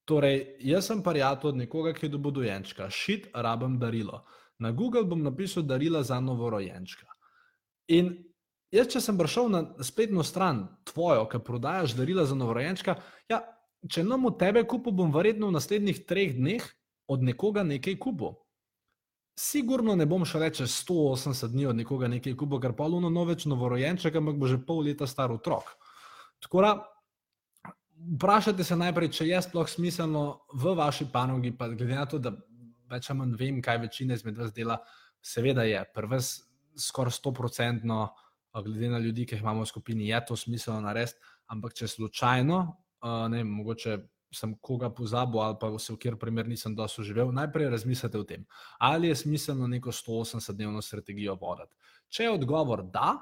[0.04, 4.24] Torej, jaz sem prijatelj od nekoga, ki je dobil dojenčka, šit, rabim darilo.
[4.58, 7.06] Na Google bom napisal darila za novorojenčka.
[7.88, 8.16] In
[8.72, 12.96] jaz, če sem prišel na spletno stran tvojo, ki prodajaš darila za novorojenčka,
[13.28, 13.42] ja,
[13.90, 16.64] če nam od tebe kupil, bom verjetno v naslednjih treh dneh
[17.10, 18.38] od nekoga nekaj kupil.
[19.34, 23.48] Sigurno ne bom šel reči 180 dni od nekoga nekaj kupil, ker pa luno noveč
[23.50, 25.74] novorojenček, ampak bo že pol leta star otrok.
[26.44, 26.72] Tako da,
[28.14, 30.24] vprašajte se najprej, če je sploh smiselno
[30.54, 32.34] v vaši panogi, pa glede na to, da
[32.90, 34.78] več ali manj vem, kaj večina izmed vas dela,
[35.24, 36.34] seveda je, prvs
[36.78, 38.00] skoraj 100-odstotno,
[38.62, 41.18] glede na ljudi, ki jih imamo v skupini, je to smiselno narediti,
[41.50, 42.58] ampak če slučajno,
[43.28, 43.98] ne vem, mogoče
[44.34, 48.24] sem koga pozabil ali pa se v kjer primer nisem dosto živel, najprej razmislite o
[48.24, 48.46] tem,
[48.78, 51.74] ali je smiselno neko 180-dnevno strategijo voditi.
[52.10, 53.14] Če je odgovor da,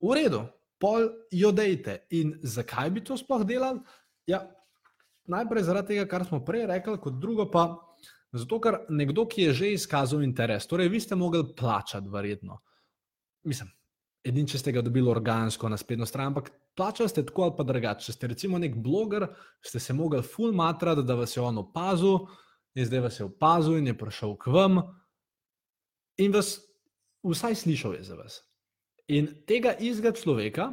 [0.00, 0.40] v redu,
[0.80, 2.06] pol jo dejte.
[2.16, 3.80] In zakaj bi to sploh delali?
[4.28, 4.40] Ja,
[5.28, 7.66] najprej zaradi tega, kar smo prej rekli, kot drugo pa
[8.32, 12.62] zato, ker nekdo, ki je že izkazal interes, torej vi ste mogli plačati, verjetno.
[13.44, 13.68] Mislim,
[14.24, 17.64] edin, če ste ga dobili organsko na spletno stran, ampak plačali ste tako ali pa
[17.64, 18.06] drugače.
[18.06, 19.28] Če ste recimo nek bloger,
[19.64, 22.26] ste se mogli full matrati, da vas je on opazil,
[22.74, 24.82] in zdaj vas je opazil in je prišel k vam
[26.18, 26.58] in vas
[27.22, 28.40] vsaj slišal je za vas.
[29.08, 30.70] In tega istega človeka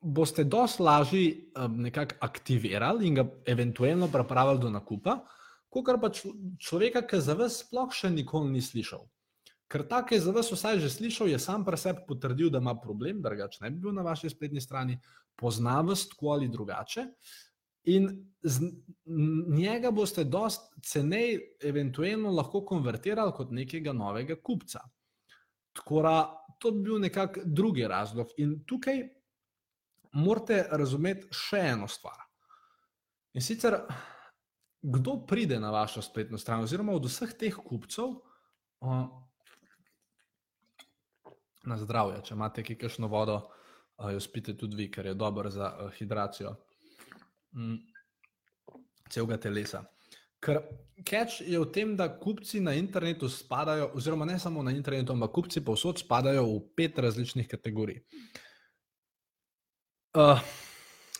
[0.00, 1.24] boste dosti lažje
[1.68, 5.24] nekako aktivirali in ga eventualno pripravili do nakupa,
[5.68, 6.10] kot pa
[6.60, 9.02] človeka, ki za vas sploh še nikoli ni slišal.
[9.74, 12.60] Ker ta, ki je za vas vsaj že slišal, je sam pri sebi potrdil, da
[12.62, 15.00] ima problem, drugače ne bi bil na vaši spletni strani,
[15.34, 17.02] pozna vas tako ali drugače.
[17.90, 18.06] In
[18.42, 18.70] z
[19.50, 24.84] njega boste dosti cenej, eventualno lahko konvertirali kot nekega novega kupca.
[25.74, 26.14] Tako da
[26.62, 28.30] to bi bil nekako drugi razlog.
[28.38, 29.02] In tukaj
[30.12, 32.22] morate razumeti še eno stvar.
[33.34, 33.80] In sicer,
[34.82, 38.14] kdo pride na vašo spletno stran, oziroma od vseh teh kupcev,
[41.66, 43.40] na zdravje, če imate kakšno vodo,
[43.98, 46.54] uh, jo spite tudi vi, ker je dobro za uh, hidracijo
[47.54, 47.78] um,
[49.10, 49.84] celega telesa.
[50.44, 50.60] Ker
[51.08, 55.32] catch je v tem, da kupci na internetu spadajo, oziroma ne samo na internetu, ampak
[55.32, 58.02] kupci povsod spadajo v pet različnih kategorij.
[60.14, 60.38] Uh,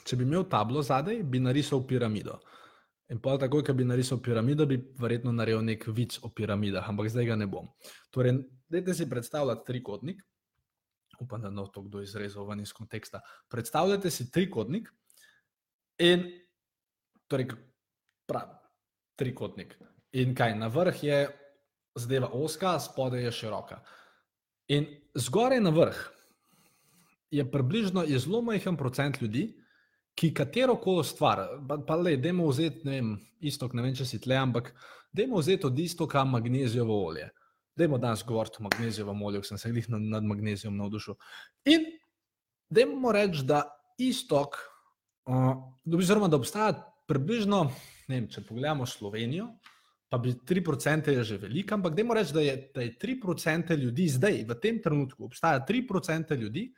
[0.04, 2.36] če bi imel tablo zadaj, bi narisal piramido.
[3.12, 7.10] In pa tako, ki bi narisal piramido, bi verjetno naredil nek vic o piramidah, ampak
[7.12, 7.66] zdaj ga ne bom.
[8.12, 8.38] Torej,
[8.70, 10.22] dajte si predstavljati trikotnik.
[11.20, 13.20] Upam, da no to kdo izrezal ven iz konteksta.
[13.48, 14.88] Predstavljate si trikotnik
[15.98, 16.26] in
[17.28, 17.48] torej,
[18.26, 18.58] pravi
[19.16, 19.76] trikotnik.
[20.12, 21.18] In kaj, na vrh je
[21.98, 23.80] zdaj oska, spodaj je široka.
[24.68, 25.98] In zgoraj na vrh
[27.30, 29.52] je približno je zelo majhen procent ljudi,
[30.14, 33.94] ki katero koli stvar, pa, pa le, da imamo vzeti, ne vem, istok, ne vem,
[33.94, 34.70] če si tle, ampak
[35.12, 37.30] da imamo vzeti od istoka magnezijovo olje.
[37.76, 41.14] Da imamo danes govoriti o magnezijovem olju, sem se jih nad, nad magnezijom navdušil.
[41.64, 41.88] In
[42.70, 43.64] da imamo reči, da
[43.98, 44.56] istok,
[45.26, 46.72] uh, oziroma da obstaja
[47.06, 47.70] približno
[48.08, 49.48] ne vem, če pogledamo Slovenijo,
[50.08, 54.08] pa bi 3% je že veliko, ampak dajmo reči, da je, da je 3% ljudi
[54.08, 56.68] zdaj, v tem trenutku, obstaja 3% ljudi,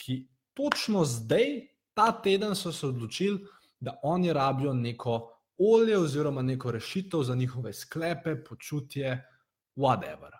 [0.00, 0.22] ki
[0.56, 1.60] točno zdaj,
[1.94, 3.44] ta teden, so se odločili,
[3.80, 5.18] da oni rabijo neko
[5.58, 9.18] olje oziroma neko rešitev za njihove sklepe, počutje,
[9.76, 10.30] whatever.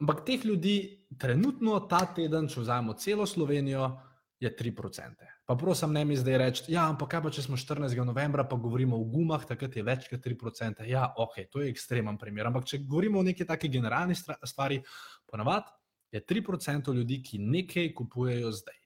[0.00, 3.94] Ampak teh ljudi, trenutno ta teden, če vzamemo celo Slovenijo,
[4.40, 5.28] je 3%.
[5.46, 7.96] Pa prosim, ne mi zdaj reči, ja, ampak kaj pa če smo 14.
[8.04, 10.84] novembra, pa govorimo o gumah, takrat je več kot 3%.
[10.90, 12.50] Ja, ok, to je ekstremen primer.
[12.50, 14.82] Ampak če govorimo o neki taki generalni stvari,
[15.30, 15.72] ponavadi
[16.12, 18.76] je 3% ljudi, ki nekaj kupujejo zdaj.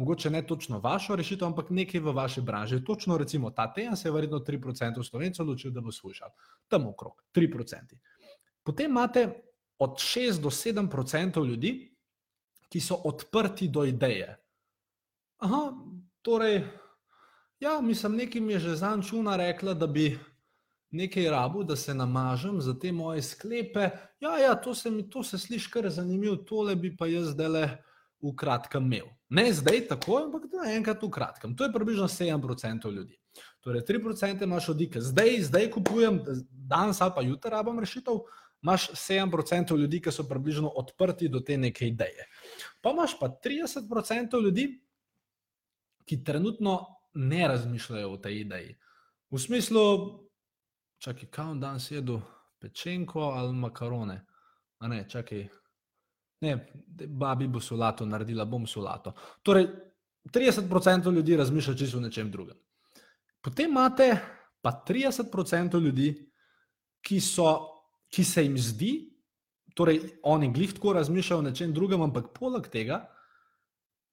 [0.00, 2.78] Mogoče ne točno vašo rešitev, ampak nekaj v vaši branži.
[2.84, 6.30] Točno recimo ta teden se je verjetno 3% slovencev odločil, da bo slušal.
[6.68, 7.98] Tam okrog 3%.
[8.70, 9.24] Potem imate
[9.78, 11.72] od 6 do 7% ljudi,
[12.70, 14.36] ki so odprti do ideje.
[15.42, 15.72] Aha,
[16.22, 16.62] Torej,
[17.60, 20.18] ja, mi je že zančuna rekla, da bi
[20.90, 23.90] nekaj rabu, da se namažem za te moje sklepe.
[24.20, 27.48] Ja, ja to se mi to se sliši kar zanimivo, tole bi pa jaz zdaj
[27.48, 27.64] le
[28.22, 29.06] v kratkem imel.
[29.28, 31.56] Ne zdaj tako, ampak da enkrat v kratkem.
[31.56, 33.16] To je približno 7% ljudi.
[33.60, 35.00] Torej, 3% imaš odike.
[35.00, 38.20] Zdaj, zdaj kupujem, danes ali pa jutra rabam rešitev.
[38.62, 42.26] Imáš 7% ljudi, ki so približno odprti do te neke ideje.
[42.80, 44.66] Pa imaš pa 30% ljudi,
[46.04, 48.76] ki trenutno ne razmišljajo o tej ideji.
[49.30, 49.80] V smislu,
[50.98, 52.20] čakaj, kaj on danes jedo,
[52.60, 54.20] pečenko ali makarone.
[54.78, 55.46] A ne, čakaj,
[56.40, 56.56] ne,
[57.06, 59.12] babi bo solato naredila, bom solato.
[59.42, 59.68] Torej,
[60.28, 62.56] 30% ljudi razmišlja čisto o nečem drugem.
[63.40, 64.18] Potem imate
[64.60, 66.30] pa 30% ljudi,
[67.00, 67.46] ki, so,
[68.10, 68.92] ki se jim zdi,
[69.74, 73.04] torej oni glih tako razmišljajo o nečem drugem, ampak poleg tega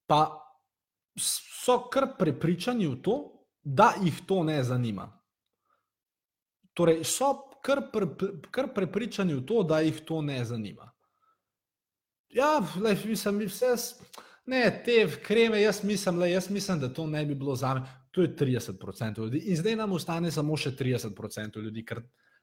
[0.07, 0.21] pa
[1.19, 3.15] so kar prepričani v to,
[3.63, 5.09] da jih to ne zanima.
[6.73, 8.07] Torej, so kar, pre,
[8.51, 10.91] kar prepričani v to, da jih to ne zanima.
[12.29, 13.73] Ja, le, mislim, vse,
[14.45, 17.81] ne, te kreme, jaz mislim, le, jaz mislim, da to ne bi bilo za me.
[18.11, 19.37] To je 30% ljudi.
[19.37, 22.01] In zdaj nam ostane samo še 30% ljudi, ker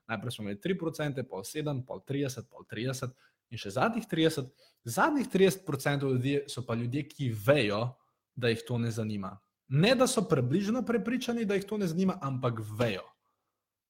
[0.08, 3.14] najprej smo imeli 3%, pol 7, pol 30, pol 30
[3.50, 4.50] in še zadnjih 30.
[4.84, 7.86] Zadnjih 30% ljudi so pa ljudje, ki vejo,
[8.36, 9.38] da jih to ne zanima.
[9.68, 13.06] Ne, da so približno prepričani, da jih to ne zanima, ampak vejo,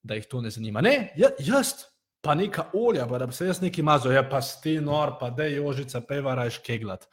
[0.03, 0.81] da jih to ne zanima.
[0.85, 1.89] Ne, ja, jaz,
[2.23, 5.31] pa neka olja, pa da bi se jaz neki mazal, ja, pa sti nor, pa
[5.31, 7.09] da je ožica, peva rajš keglat.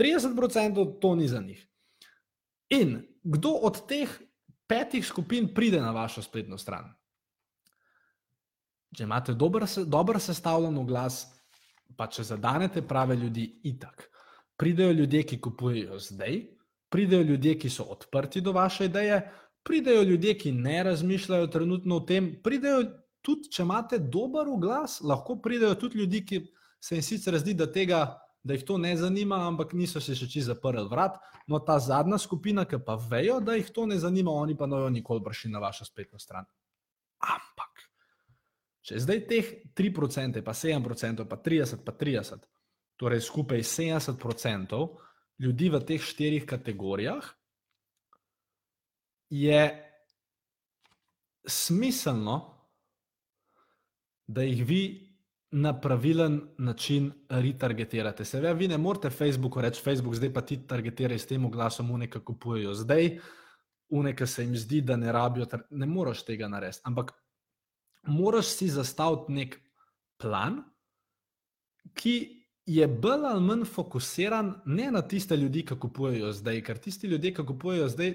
[0.00, 1.62] 30% to ni za njih.
[2.68, 4.10] In kdo od teh
[4.66, 6.95] petih skupin pride na vašo spletno stran?
[8.96, 11.24] Če imate dober, dober sestavljen glas,
[11.96, 14.08] pa če zadanete prave ljudi, itak.
[14.56, 16.38] Pridejo ljudje, ki kupujejo zdaj,
[16.92, 19.20] pridejo ljudje, ki so odprti do vaše ideje,
[19.66, 22.84] pridejo ljudje, ki ne razmišljajo trenutno o tem, pridejo
[23.26, 26.40] tudi, če imate dober glas, lahko pridejo tudi ljudje, ki
[26.80, 28.00] se jim sicer zdi, da, tega,
[28.46, 31.18] da jih to ne zanima, ampak niso se še čisto zaprli vrat.
[31.50, 34.88] No, ta zadnja skupina, ki pa vejo, da jih to ne zanima, oni pa nojo
[34.94, 36.46] nikoli brši na vašo spletno stran.
[37.26, 37.65] Ampak,
[38.86, 42.46] če zdaj teh 3%, pa 7%, pa 30%, pa 30%,
[42.96, 44.84] torej skupaj 70%
[45.42, 47.26] ljudi v teh štirih kategorijah,
[49.30, 49.62] je
[51.46, 52.36] smiselno,
[54.26, 54.82] da jih vi
[55.50, 58.24] na pravilen način retargetirate.
[58.24, 62.20] Seveda, vi ne morete Facebooku reči: Facebook, zdaj pa ti targetiraj s tem oglasom, uneka
[62.24, 63.18] kupujejo zdaj,
[63.88, 65.46] uneka se jim zdi, da ne rabijo.
[65.70, 66.82] Ne moreš tega narediti.
[66.84, 67.12] Ampak
[68.06, 69.58] moraš si zastaviti nek
[70.18, 70.62] plan,
[71.94, 72.16] ki
[72.66, 77.34] je bolj ali manj fokusiran ne na tiste ljudi, ki kupujejo zdaj, ker tisti ljudje,
[77.34, 78.14] ki kupujejo zdaj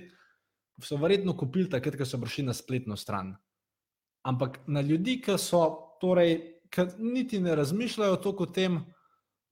[0.82, 3.36] so verjetno kupili takrat, ko so prišli na spletno stran.
[4.27, 5.62] Ampak na ljudi, ki so,
[6.01, 6.38] torej,
[6.69, 8.80] ki niti ne razmišljajo toliko o tem,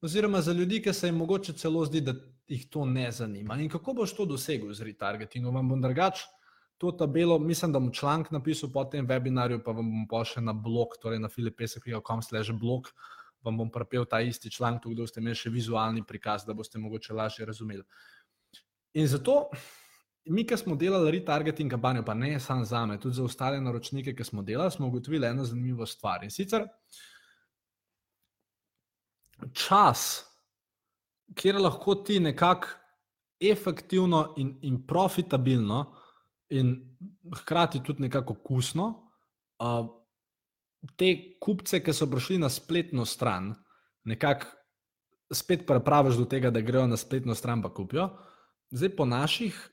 [0.01, 2.13] oziroma za ljudi, ki se jim mogoče celo zdi, da
[2.47, 3.55] jih to ne zanima.
[3.61, 5.55] In kako boš to dosegel z retargetingom?
[5.55, 6.25] Vam bom drugač
[6.79, 10.53] to tabelo, mislim, da bom članek napisal po tem webinarju, pa vam bom pošel na
[10.53, 12.87] blog, torej na filipesek.com slash blog.
[13.43, 16.79] Vam bom prepel ta isti članek, tudi da boste imeli še vizualni prikaz, da boste
[16.79, 17.83] mogoče lažje razumeli.
[18.93, 19.49] In zato
[20.25, 24.15] mi, ki smo delali retargeting kampanjo, pa ne samo za me, tudi za ostale naročnike,
[24.15, 26.23] ki smo delali, smo ugotovili eno zanimivo stvar.
[26.23, 26.67] In sicer
[29.53, 30.23] čas,
[31.35, 32.67] kjer lahko ti nekako
[33.39, 35.85] efektivno in, in profitabilno,
[36.49, 36.97] in
[37.35, 38.87] hkrati tudi nekako okusno,
[39.59, 39.87] uh,
[40.95, 43.53] te kupce, ki so prišli na spletno stran,
[44.03, 44.47] nekako
[45.33, 48.09] spet prepraviš do tega, da grejo na spletno stran in kupijo.
[48.71, 49.69] Zdaj, po naših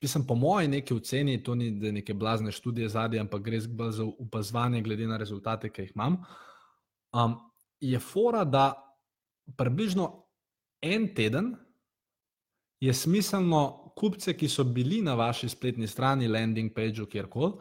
[0.00, 4.82] Pisem, po mojem, neki oceni, to ni neke blazne študije zadnje, ampak gre za upazovanje,
[4.82, 6.18] glede na rezultate, ki jih imam.
[7.12, 7.38] Um,
[7.80, 8.74] je fora, da
[9.56, 10.26] približno
[10.82, 11.54] en teden
[12.80, 17.52] je smiselno kupce, ki so bili na vaši spletni strani, landing page, kjerkoli,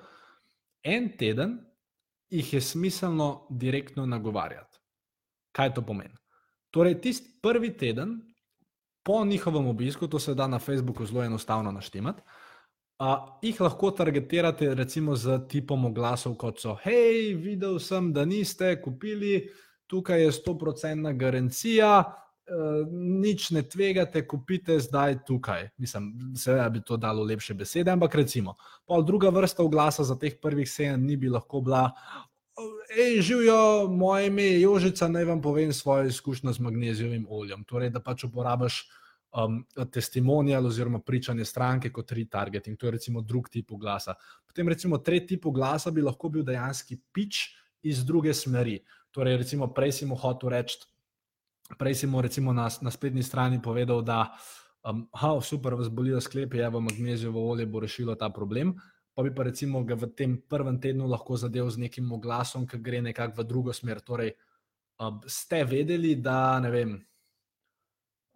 [0.84, 1.58] en teden
[2.30, 4.80] jih je smiselno direktno nagovarjati.
[5.56, 6.16] Kaj to pomeni?
[6.72, 8.18] Torej, tisti prvi teden,
[9.04, 12.22] po njihovem obisku, to se da na Facebooku zelo enostavno naštemati,
[13.00, 18.82] uh, jih lahko targetirate recimo z tipom oglasov, kot so: Hej, videl sem, da niste
[18.82, 19.50] kupili,
[19.88, 22.04] tukaj je 100% garancija.
[22.46, 25.70] Uh, nič ne tvegate, kupite zdaj tukaj.
[25.82, 28.54] Mislim, seveda bi to dalo lepše besede, ampak recimo,
[28.86, 31.90] pol druga vrsta oglasa za teh prvih sedem dni bi lahko bila:
[32.98, 37.64] Ej, živijo, moje ime je Jožica, naj vam povem svojo izkušnjo z magnezijovim oljem.
[37.64, 38.84] Torej, da pač uporabiš
[39.36, 42.78] um, testimonijal oziroma pričanje stranke kot retargeting.
[42.78, 44.14] To je recimo drug tip glasa.
[44.48, 47.38] Potem recimo tretji tip glasa bi lahko bil dejanski pitch
[47.82, 48.80] iz druge smeri.
[49.12, 50.80] Torej, recimo prej si mu hotel reči,
[51.78, 54.30] prej si mu recimo na, na spletni strani povedal, da
[54.86, 58.76] um, ha, super, vas bolijo sklepe, je v magnezijovo olje bo rešilo ta problem
[59.16, 62.84] pa bi pa recimo ga v tem prvem tednu lahko zadeval z nekim oglasom, ki
[62.84, 64.04] gre nekako v drugo smer.
[64.04, 64.36] Torej,
[65.00, 66.92] um, ste vedeli, da ne vem,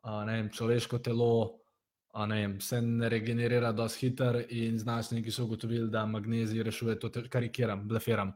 [0.07, 1.59] uh, ne vem človeško telo
[2.19, 7.11] ne vem, se ne regenerira dosti hitro, in znanstveniki so ugotovili, da magnezij rešuje to,
[7.29, 8.33] karikiram, bleferam.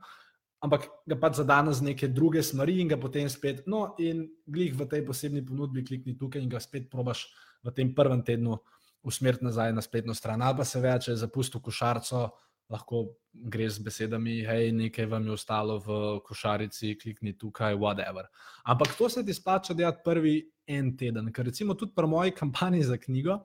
[0.63, 4.71] Ampak ga pač zadane z neke druge smeri in ga potem spet, no, in glih
[4.79, 7.27] v tej posebni ponudbi, klikni tukaj in ga spet probaš
[7.63, 8.55] v tem prvem tednu
[9.03, 12.29] usmeriti nazaj na spletno stran, ali pa se več, če je zapustil košarico,
[12.71, 18.29] lahko greš z besedami, hej, nekaj vam je ostalo v košarici, klikni tukaj, whatever.
[18.63, 22.83] Ampak to se ti splača delati prvi en teden, ker recimo tudi pri moji kampanji
[22.87, 23.41] za knjigo.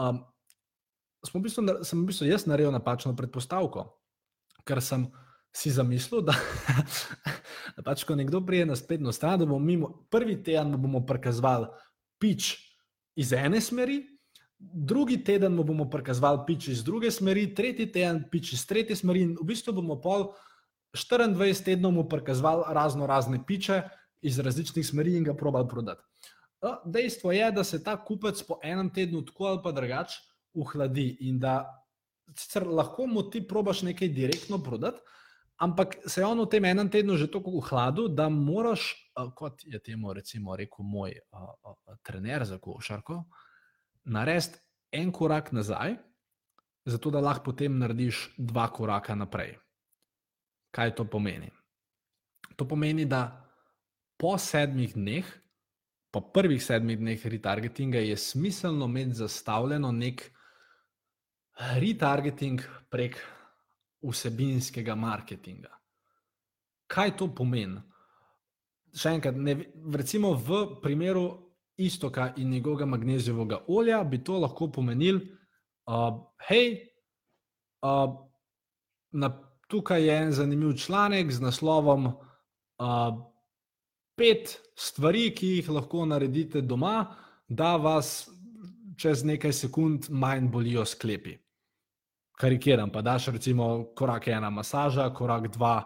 [0.00, 0.24] Um,
[1.28, 3.84] v bistvu, sem v bistvu jaz naredil napačno predpostavko,
[4.64, 5.08] ker sem
[5.52, 6.34] si zamislil, da,
[7.86, 11.68] pač, ko nekdo prije na spletno stran, da bomo mimo, prvi teden bomo prikazovali
[12.18, 12.54] pič
[13.18, 14.02] iz ene smeri,
[14.58, 19.36] drugi teden bomo prikazovali pič iz druge smeri, tretji teden pič iz tretje smeri, in
[19.40, 20.30] v bistvu bomo pol
[20.96, 23.82] 24 tednov prikazovali razno razne piče
[24.22, 26.02] iz različnih smeri in ga probali prodati.
[26.84, 30.18] Dejstvo je, da se ta kupec po enem tednu tako ali pa drugače
[30.54, 31.84] uhladi in da
[32.36, 35.00] sicer lahko mu ti probaš nekaj direktno prodati,
[35.58, 38.94] ampak se je on v tem enem tednu že tako uhladil, da moraš,
[39.34, 43.24] kot je temu recimo rekel moj a, a, a, trener za košarko,
[44.04, 44.58] narediti
[44.92, 45.98] en korak nazaj,
[46.86, 49.58] zato da lahko potem narediš dva koraka naprej.
[50.70, 51.50] Kaj to pomeni?
[52.56, 53.44] To pomeni, da
[54.18, 55.26] po sedmih dneh,
[56.10, 60.24] po prvih sedmih dneh retargetinga, je smiselno imeti zastavljeno nek
[61.58, 63.18] retargeting prek
[64.02, 65.70] vsebinskega marketinga.
[66.88, 67.80] Kaj to pomeni?
[68.94, 69.54] Še enkrat, ne,
[69.94, 71.26] recimo v primeru
[71.78, 75.20] istoka in njegovega magnezijevega olja bi to lahko pomenilo,
[75.86, 76.16] da uh,
[76.48, 76.78] hej,
[77.82, 79.28] uh,
[79.68, 82.06] tukaj je en zanimiv članek z naslovom.
[82.78, 83.12] Uh,
[84.18, 87.14] pet stvari, ki jih lahko naredite doma,
[87.48, 88.28] da vas
[88.98, 91.36] čez nekaj sekund manj bolijo sklepi.
[92.38, 95.82] Karikiram, pa daš recimo korak ena masaža, korak dva,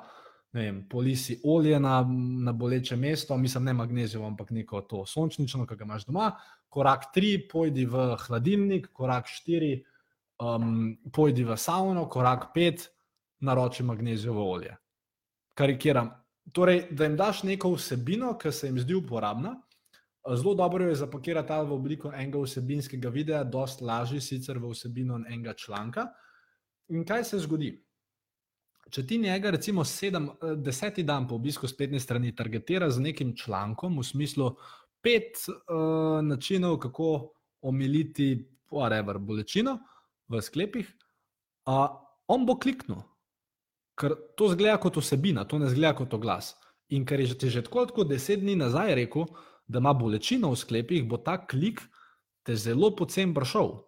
[0.53, 2.03] vem, polisi olje na,
[2.45, 6.31] na boleče mesto, mislim ne magnezijo, ampak neko to sončnično, ki ga imaš doma.
[6.69, 9.79] Korak tri, pojdi v hladilnik, korak štiri,
[10.45, 12.91] um, pojdi v sauno, korak pet,
[13.41, 14.77] naroči magnezijovo olje.
[15.57, 16.13] Karikiram,
[16.53, 19.55] Torej, da jim daš neko vsebino, ki se jim zdi uporabna.
[20.35, 25.55] Zelo dobro je zapakirati v obliko enega vsebinskega videa, dosta lažje sicer v vsebino enega
[25.55, 26.07] članka.
[26.93, 27.73] In kaj se zgodi?
[28.93, 30.29] Če ti njega, recimo, sedem,
[30.61, 34.51] deseti dan po obisku spletne strani targetira z nekim člankom, v smislu
[35.01, 37.13] pet uh, načinov, kako
[37.65, 38.35] omiliti,
[38.73, 39.79] whatever, bolečino
[40.29, 40.91] v sklepih,
[41.71, 41.89] uh,
[42.29, 43.01] on bo kliknil.
[43.97, 46.53] Ker to zgleda kot osebina, to ne zgleda kot oglas.
[46.93, 49.25] In ker je že, že tako, tako deset dni nazaj rekel,
[49.69, 51.81] da ima bolečino v sklepih, bo ta klik
[52.45, 53.79] te zelo pocen prišel.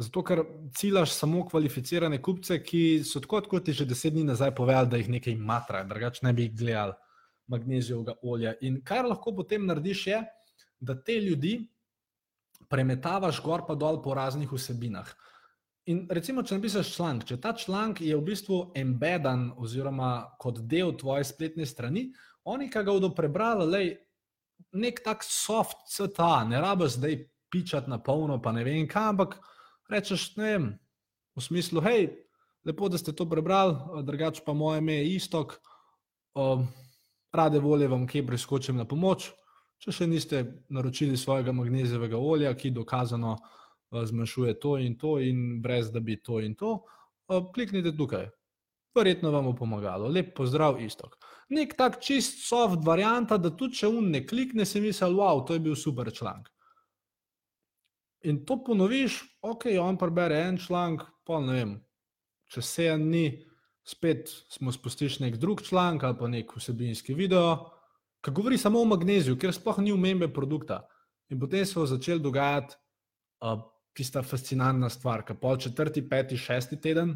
[0.00, 0.40] Zato, ker
[0.76, 5.00] ciljaš samo kvalificirane kupce, ki so tako, kot ti že deset dni nazaj povedali, da
[5.00, 6.96] jih nekaj matra, drugače ne bi gledali
[7.50, 8.54] magnezijevega olja.
[8.60, 10.22] In kar lahko potem narediš, je,
[10.80, 11.58] da te ljudi
[12.70, 15.10] premetavaš gor pa dol po raznih vsebinah.
[15.90, 20.94] In recimo, če napišeš članek, če ta članek je v bistvu embedden oziroma kot del
[20.96, 22.10] tvoje spletne strani,
[22.44, 23.88] oni, ki ga bodo prebrali, lej,
[24.80, 27.16] nek tak soft CTA, ne rabiš zdaj
[27.50, 29.40] pičati na polno, pa ne vem kaj, ampak
[29.90, 30.66] rečeš, ne vem,
[31.36, 32.08] v smislu, hej,
[32.66, 33.76] lepo, da ste to prebrali,
[34.06, 35.58] drugače pa moje ime je istok,
[36.34, 36.62] o,
[37.32, 39.30] rade volje vam kje preskočim na pomoč,
[39.80, 43.36] če še niste naročili svojega magnezijevega olja, ki dokazano
[43.90, 46.78] zmanjšuje to in to, in brez da bi to in to,
[47.54, 48.28] kliknite tukaj.
[48.94, 50.08] Verjetno vam bo pomagalo.
[50.10, 51.14] Lep pozdrav, istok.
[51.54, 55.54] Nek tak čist soft varianta, da tudi če un ne klikne, si misel, wow, to
[55.54, 56.50] je bil super članek.
[58.22, 61.72] In to ponoviš, ok, on prebere en članek, pa ne vem,
[62.52, 63.24] čez sedem dni
[63.86, 67.70] spet smo spustili nek drug članek ali pa nek vsebinski video,
[68.20, 70.82] ki govori samo o magneziju, ker sploh ni umembe produkta.
[71.30, 72.76] In potem se bo začel dogajati
[73.40, 73.62] uh,
[73.96, 77.14] tista fascinantna stvar, ki pol četrti, peti, šesti teden,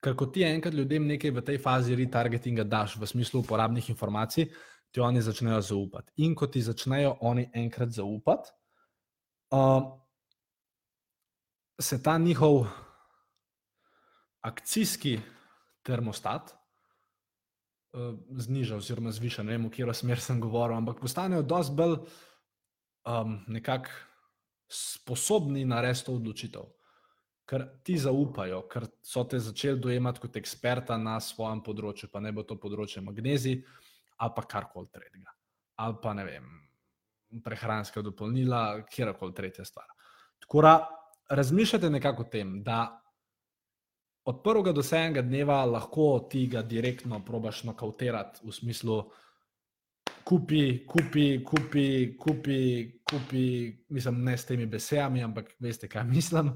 [0.00, 4.50] ker ko ti enkrat ljudem nekaj v tej fazi retargetinga daš v smislu uporabnih informacij,
[4.90, 6.12] ti oni začnejo zaupati.
[6.24, 8.50] In ko ti začnejo oni enkrat zaupati,
[9.50, 9.82] uh,
[11.80, 12.66] se ta njihov
[14.40, 15.20] akcijski
[15.82, 16.54] termostat
[17.92, 19.42] uh, zniža, oziroma zviša.
[19.42, 21.96] Ne vem, v katero smer sem govoril, ampak postanejo dosti bolj
[23.06, 23.90] um, nekako
[24.70, 26.68] sposobni narediti to odločitev,
[27.50, 32.30] ker ti zaupajo, ker so te začeli dojemati kot eksperta na svojem področju, pa ne
[32.32, 33.58] bo to področje magnezij
[34.20, 35.32] ali pa karkoli tretjega.
[35.80, 36.46] Ali pa ne vem,
[37.44, 39.86] prehranska dopolnila, kjerkoli tretja stvar.
[40.40, 40.74] Tako da
[41.30, 43.00] razmišljate nekako o tem, da
[44.24, 48.98] od prvega do sedmega dneva lahko ti ga direktno probaš nokautirati v smislu,
[50.24, 52.60] kupi, kupi, kupi, kupi,
[53.10, 53.46] kupi,
[53.88, 56.52] mislim, ne s temi besedami, ampak veste, kaj mislim.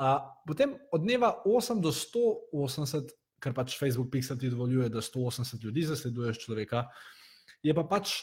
[0.00, 3.12] Uh, potem od dneva 8 do 180,
[3.42, 6.88] ker pač Facebook Pixel ti dovoljuje, da 180 ljudi zasleduješ človeka,
[7.62, 8.16] je pa pač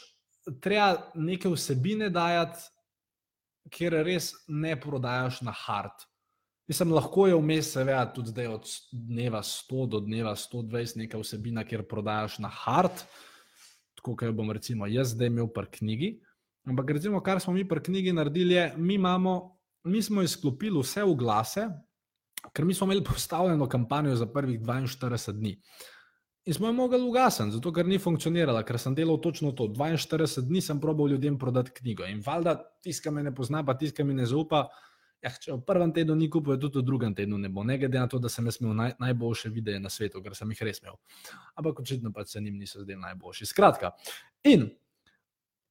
[0.60, 2.60] treba neke vsebine dajati,
[3.72, 6.04] kjer res ne prodajaš na hard.
[6.68, 11.64] Mislim, lahko je vmes, seveda, tudi zdaj od dneva 100 do dneva 120 neka vsebina,
[11.66, 13.02] kjer prodajaš na hard,
[13.98, 16.12] tako kot jo bom recimo jaz zdaj imel pri knjigi.
[16.70, 21.02] Ampak recimo, kar smo mi pri knjigi naredili, je, mi, imamo, mi smo izklopili vse
[21.02, 21.66] v glase,
[22.54, 25.56] ker mi smo imeli postavljeno kampanjo za prvih 42 dni.
[26.44, 29.68] In smo jo mogli ugasniti, zato ker ni funkcionirala, ker sem delal točno to.
[29.70, 32.06] 42 dni sem probal ljudem prodati knjigo.
[32.10, 34.66] In valjda, tiska me ne pozna, pa tiska mi ne zaupa.
[35.22, 38.00] Ja, če v prvem tednu ni kupil, tudi v drugem tednu ne bo, ne glede
[38.00, 40.96] na to, da sem imel naj, najboljše videe na svetu, ker sem jih res imel.
[41.54, 43.46] Ampak očitno pa se njim niso zdeli najboljši.
[43.46, 43.92] Skratka,
[44.42, 44.66] in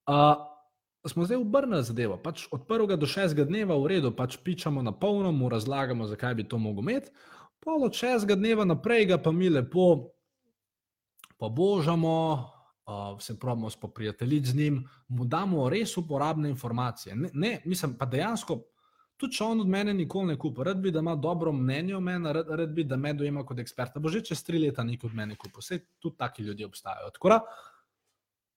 [0.07, 0.39] uh,
[1.03, 2.15] smo zdaj obrnili zadevo.
[2.24, 6.39] Pač od prvega do šestega dneva v redu, pač pičamo na polno, mu razlagamo, zakaj
[6.39, 7.11] bi to mogel imeti.
[7.59, 10.15] Pol od šestega dneva naprej ga pa mi lepo
[11.41, 12.49] pobožamo,
[12.85, 17.15] uh, se pravimo spoprijateljiti z njim, mu damo res uporabne informacije.
[17.15, 18.59] Ne, ne, mislim pa dejansko,
[19.17, 21.99] tudi če on od mene nikoli ne kupi, rad bi, da ima dobro mnenje o
[21.99, 23.99] meni, rad, rad bi, da me dojema kot eksperta.
[23.99, 27.09] Bo že čez tri leta nik od mene kupi, vse tudi taki ljudje obstajajo.
[27.17, 27.41] Tkora,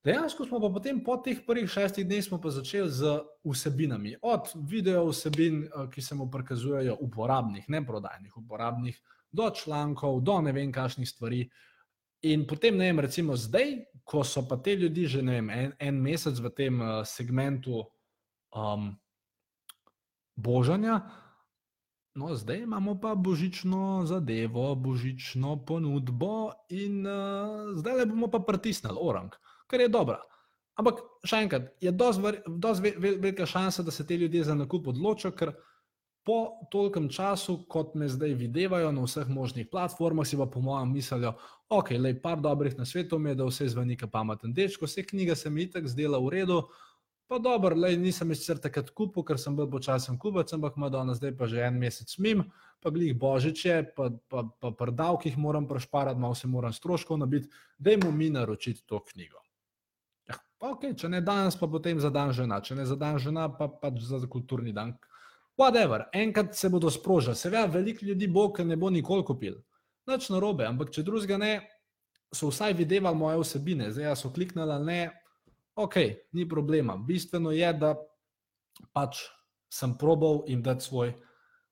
[0.04, 2.24] dejansko smo pa potem po teh prvih šestih dneh
[2.60, 3.18] začeli z
[3.48, 4.18] vsebinami.
[4.20, 9.00] Od video vsebin, ki se mu prikazujejo, uporabnih, ne prodajnih, uporabnih,
[9.32, 11.48] do člankov, do ne vem, kakšnih stvari.
[12.24, 16.00] In potem, ne vem, recimo zdaj, ko so pa te ljudi že vem, en, en
[16.00, 17.84] mesec v tem uh, segmentu
[18.52, 18.92] um,
[20.36, 21.02] božanja,
[22.16, 28.96] no zdaj imamo pa božično zadevo, božično ponudbo in uh, zdaj le bomo pa pritisnili
[29.00, 29.34] orang,
[29.66, 30.20] kar je dobro.
[30.80, 35.52] Ampak še enkrat, je dosti velika šansa, da se te ljudje za nakup odločijo, ker
[36.24, 40.92] po tolkem času, kot me zdaj videvajo na vseh možnih platformah, si pa po mojem
[40.92, 41.34] mislijo,
[41.68, 45.04] ok, le par dobrih na svetu mi je, da vse zveni kot pameten dečko, vse
[45.04, 46.62] knjige se mi itak zdela v redu.
[47.28, 50.90] Pa dobro, le nisem jih sicer takrat kupil, ker sem bil počasen kupac, ampak ima
[50.92, 52.44] danes zdaj pa že en mesec mim,
[52.80, 57.48] pa glih božiče, pa, pa, pa prdavk jih moram prešparati, malo se moram stroškov nabiti,
[57.78, 59.40] da jim mi naročiti to knjigo.
[60.28, 63.48] Ja, ok, če ne danes, pa potem za dan žena, če ne za dan žena,
[63.48, 64.92] pa pač za kulturni dan,
[65.58, 67.36] whatever, enkrat se bodo sprožili.
[67.36, 69.60] Seveda, veliko ljudi bo, ker ne bo nikoli kupil.
[70.06, 71.52] Noč na robe, ampak če drugega ne,
[72.34, 74.98] so vsaj videli moje vsebine, zdaj so kliknili ne,
[75.76, 75.96] ok,
[76.32, 76.96] ni problema.
[76.96, 77.94] Bistveno je, da
[78.92, 79.22] pač
[79.72, 81.14] sem probal in dati svoj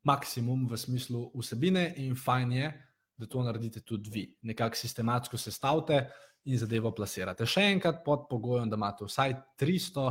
[0.06, 2.72] maksimum v smislu vsebine, in fajn je,
[3.18, 4.24] da to naredite tudi vi.
[4.42, 6.06] Nekako sistematsko sestavite
[6.50, 7.46] in zadevo plasirate.
[7.46, 10.08] Še enkrat pod pogojem, da imate vsaj 300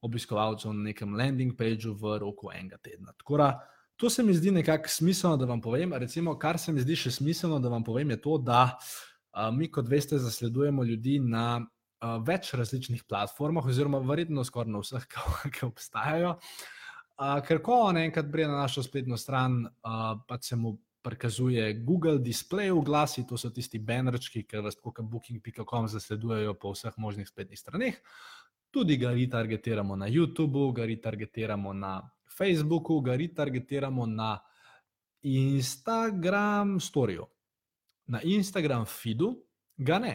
[0.00, 3.14] obiskovalcev na nekem landing pageu v roku enega tedna.
[3.28, 3.50] Da,
[3.96, 5.92] to se mi zdi nekako smiselno, da vam povem.
[5.92, 8.62] Recimo, kar se mi zdi še smiselno, da vam povem, je to, da
[9.32, 14.82] a, mi, kot veste, zasledujemo ljudi na a, več različnih platformah, oziroma verjetno skoraj na
[14.84, 15.08] vseh,
[15.54, 16.36] ki obstajajo.
[17.18, 21.72] A, ker ko on enkrat pride na našo spletno stran, a, pa se mu prikazuje
[21.86, 26.94] Google Display v glasi, to so tisti bannerčki, ki vas kot booking.com zasledujejo po vseh
[26.98, 27.98] možnih spletnih straneh.
[28.70, 32.02] Tudi ga retargetiramo na YouTubu, ga retargetiramo na
[32.38, 34.38] Facebooku, ga retargetiramo na
[35.22, 37.26] Instagram storju.
[38.06, 39.34] Na Instagram feedu
[39.76, 40.14] ga ne,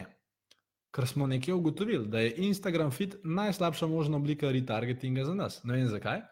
[0.94, 5.60] ker smo nekje ugotovili, da je Instagram feed najslabša možna oblika retargetinga za nas.
[5.64, 6.22] Ne vem zakaj.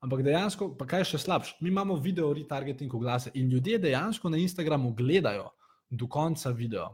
[0.00, 4.28] Ampak dejansko, pa kaj še slabše, mi imamo video retargeting v glase in ljudje dejansko
[4.28, 5.48] na Instagramu gledajo
[5.90, 6.90] do konca video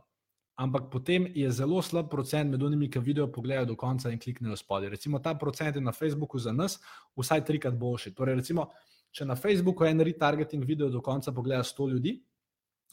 [0.60, 4.56] ampak potem je zelo slab procent med unimi, ki video pogledajo do konca in kliknejo
[4.60, 4.90] spodaj.
[4.92, 6.76] Recimo ta procent je na Facebooku za nas
[7.16, 8.12] vsaj trikrat boljši.
[8.14, 8.66] Torej, recimo,
[9.10, 12.18] če na Facebooku en retargeting video do konca pogleda 100 ljudi,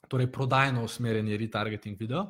[0.08, 2.30] torej prodajno usmerjeni retargeting video,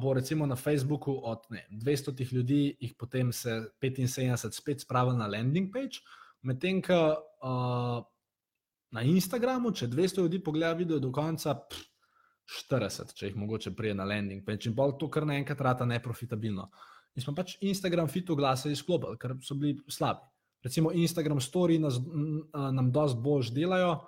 [0.00, 5.26] bo recimo na Facebooku od ne, 200 ljudi, jih potem se 75 spet spravil na
[5.26, 5.98] landing page,
[6.42, 6.94] medtem ko
[7.42, 8.06] uh,
[8.94, 11.97] na Instagramu, če 200 ljudi pogleda video do konca, pff,
[12.48, 16.68] 40, če jih mogoče prije na landing page, in pa to kar naenkrat rata neprofitabilno.
[17.16, 20.24] In smo pač Instagram fitu glase izklopili, ker so bili slabi.
[20.64, 21.98] Recimo Instagram story nas,
[22.52, 23.98] nam dosti bolj delajo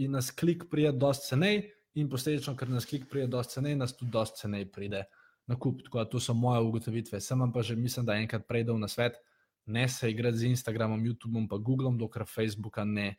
[0.00, 1.62] in nas klik prije dosti cenej,
[1.98, 5.02] in posledično, ker nas klik prije dosti cenej, nas tudi dosti cenej pride
[5.50, 5.82] na kup.
[5.84, 7.20] Tako da to so moje ugotovitve.
[7.20, 9.18] Sem pa že mislim, da enkrat prejdel na svet,
[9.66, 13.16] ne se igrati z Instagramom, YouTubeom, pa Googlom, dokler Facebooka ne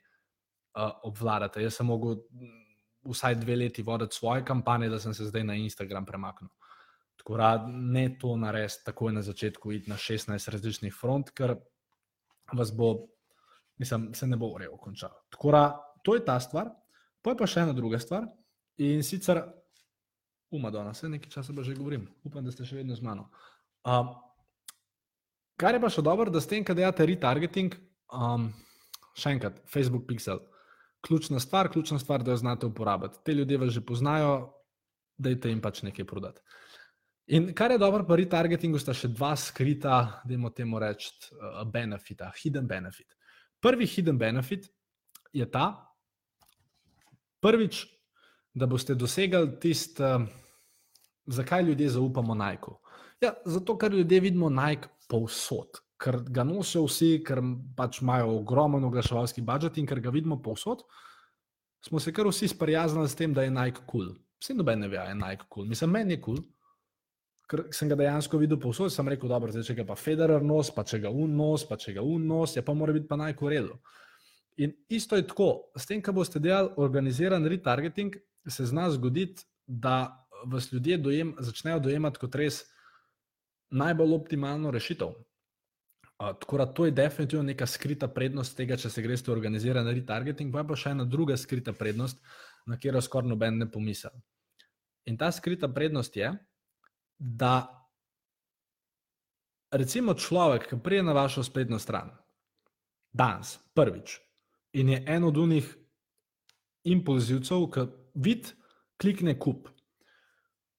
[0.75, 1.61] uh, obvladate.
[1.61, 2.23] Jaz sem mogel
[3.03, 6.49] vsaj dve leti voditi svoje kampanje, da sem se zdaj na Instagram premaknil.
[7.17, 11.55] Tako da ne to narediti takoj na začetku, iti na 16 različnih front, ker
[12.53, 12.95] vas bo,
[13.77, 15.25] mislim, se ne bo urejo končalo.
[15.29, 15.63] Tako da
[16.03, 16.69] to je ta stvar.
[17.21, 18.25] Pa je pa še ena druga stvar
[18.81, 19.43] in sicer,
[20.51, 23.29] umadona, vse nekaj časa pa že govorim, upam, da ste še vedno z mano.
[23.85, 24.15] Um,
[25.61, 27.77] kar je pa še dobro, da s tem, kad delate retargeting,
[28.17, 28.49] um,
[29.13, 30.41] še enkrat, Facebook Pixel.
[31.01, 33.17] Ključna stvar, ključna stvar, da jo znate uporabiti.
[33.25, 34.53] Te ljudje vas že poznajo,
[35.17, 36.41] dajte jim pač nekaj prodati.
[37.27, 41.61] In kar je dobro pri retargetingu, sta še dva skrita, da imamo temu reči, uh,
[41.69, 43.15] benefita, hidden benefit.
[43.61, 44.67] Prvi hidden benefit
[45.33, 45.67] je ta,
[47.41, 47.85] prvič,
[48.53, 50.25] da boste dosegli tisto, uh,
[51.25, 52.75] zakaj ljudje zaupamo Nike.
[53.21, 57.43] Ja, zato, ker ljudje vidimo Nike povsod, ker ga nosijo vsi, ker
[57.77, 60.81] pač imajo ogromen oglaševalski budžet in ker ga vidimo povsod,
[61.85, 64.07] smo se kar vsi sprijaznili s tem, da je Nike kul.
[64.07, 64.17] Cool.
[64.41, 65.63] Vsi noben ne ve, je Nike kul.
[65.63, 65.69] Cool.
[65.69, 66.41] Mislim, meni je kul.
[66.41, 66.49] Cool
[67.51, 70.71] ker sem ga dejansko videl povsod, sem rekel, dobro, zdaj če ga pa Federer nos,
[70.71, 73.17] pa če ga un nos, pa če ga un nos, je pa mora biti pa
[73.19, 73.75] najkoredo.
[74.63, 78.15] In isto je tako, s tem, ko boste delali organiziran retargeting,
[78.47, 82.63] se zna zgoditi, da vas ljudje dojem, začnejo dojemati kot res
[83.71, 85.13] najbolj optimalno rešitev.
[86.21, 90.61] Tako da to je definitivno neka skrita prednost tega, če se greste organiziran retargeting, pa
[90.61, 92.21] je pa še ena druga skrita prednost,
[92.69, 94.11] na katero skoraj noben ne pomisli.
[95.09, 96.29] In ta skrita prednost je,
[97.17, 97.55] da
[99.73, 102.13] recimo človek, ki prije na vašo spletno stran,
[103.09, 104.19] danes, prvič,
[104.77, 105.73] in je en od unih
[106.83, 108.53] impulzivcev, ki vid,
[109.01, 109.69] klikne kup.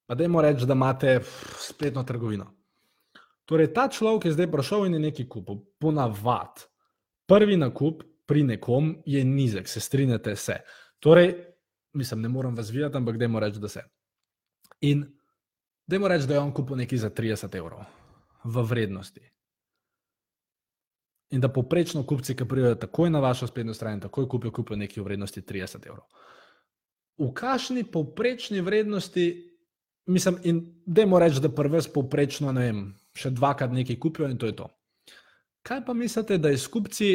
[0.07, 1.19] Pa da jim reči, da imate
[1.59, 2.53] spletno trgovino.
[3.53, 6.65] Torej, ta človek je zdaj prišel in je nekaj kupil, ponavad.
[7.29, 10.63] Prvi nakup pri nekom je nizek, se strinjate se.
[11.05, 11.35] Torej,
[11.93, 13.83] mislim, ne morem vas videti, ampak da jim reči, da se.
[14.89, 15.05] In
[15.87, 17.85] Dajmo reči, da je on kupil nekaj za 30 evrov
[18.45, 19.21] v vrednosti.
[21.33, 25.01] In da poprečno kupci, ki pridejo takoj na vašo spletno stran, takoj kupijo, kupijo nekaj
[25.03, 26.07] v vrednosti 30 evrov.
[27.19, 29.27] V kakšni poprečni vrednosti,
[30.07, 32.83] mislim, in dajmo reči, da prvi s poprečno, ne vem,
[33.17, 34.69] še dvakrat nekaj kupijo in to je to.
[35.63, 37.11] Kaj pa mislite, da je skupci,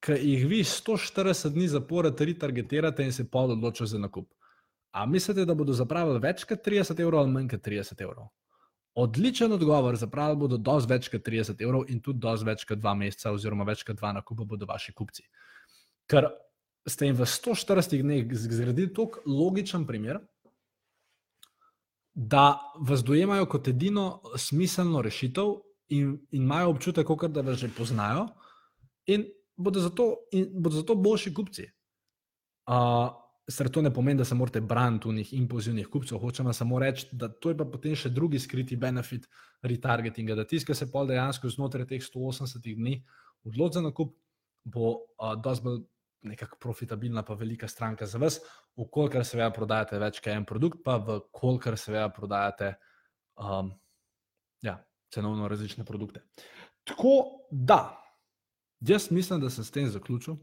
[0.00, 4.28] ki jih vi 140 dni zapored retargetirate in se pa odločijo za nakup?
[4.96, 8.30] A mislite, da bodo zapravili več kot 30 evrov ali manj kot 30 evrov?
[8.96, 12.94] Odličen odgovor, zapravili bodo dosti več kot 30 evrov in tudi dosti več kot dva
[12.96, 15.26] meseca, oziroma več kot dva nakupa bodo vaši kupci.
[16.08, 16.30] Ker
[16.88, 20.22] ste jim v 140 dneh zgradili tako logičen primer,
[22.16, 25.50] da vas dojemajo kot edino smiselno rešitev
[25.92, 28.28] in, in imajo občutek, da vas že poznajo
[29.06, 31.66] in bodo zato, in bodo zato boljši kupci.
[32.66, 33.12] Uh,
[33.48, 33.68] Sr.
[33.68, 37.28] to ne pomeni, da se morate braniti v njih impulzivnih kupcev, hočemo samo reči, da
[37.28, 39.28] to je pa potem še drugi skriti benefit
[39.62, 42.96] retargetinga, da tiskaj se pol dejansko znotraj teh 180 dni
[43.44, 44.16] odloči za nakup,
[44.64, 45.84] bo uh, dosti bolj
[46.26, 48.40] nekako profitabilna, pa velika stranka za vas,
[48.76, 52.74] ukolikor seveda prodajate več kot en produkt, pa ukolikor seveda prodajate
[53.40, 53.72] um,
[54.62, 54.76] ja,
[55.12, 56.22] cenovno različne produkte.
[56.86, 57.96] Tako da,
[58.80, 60.36] jaz mislim, da sem s tem zaključil.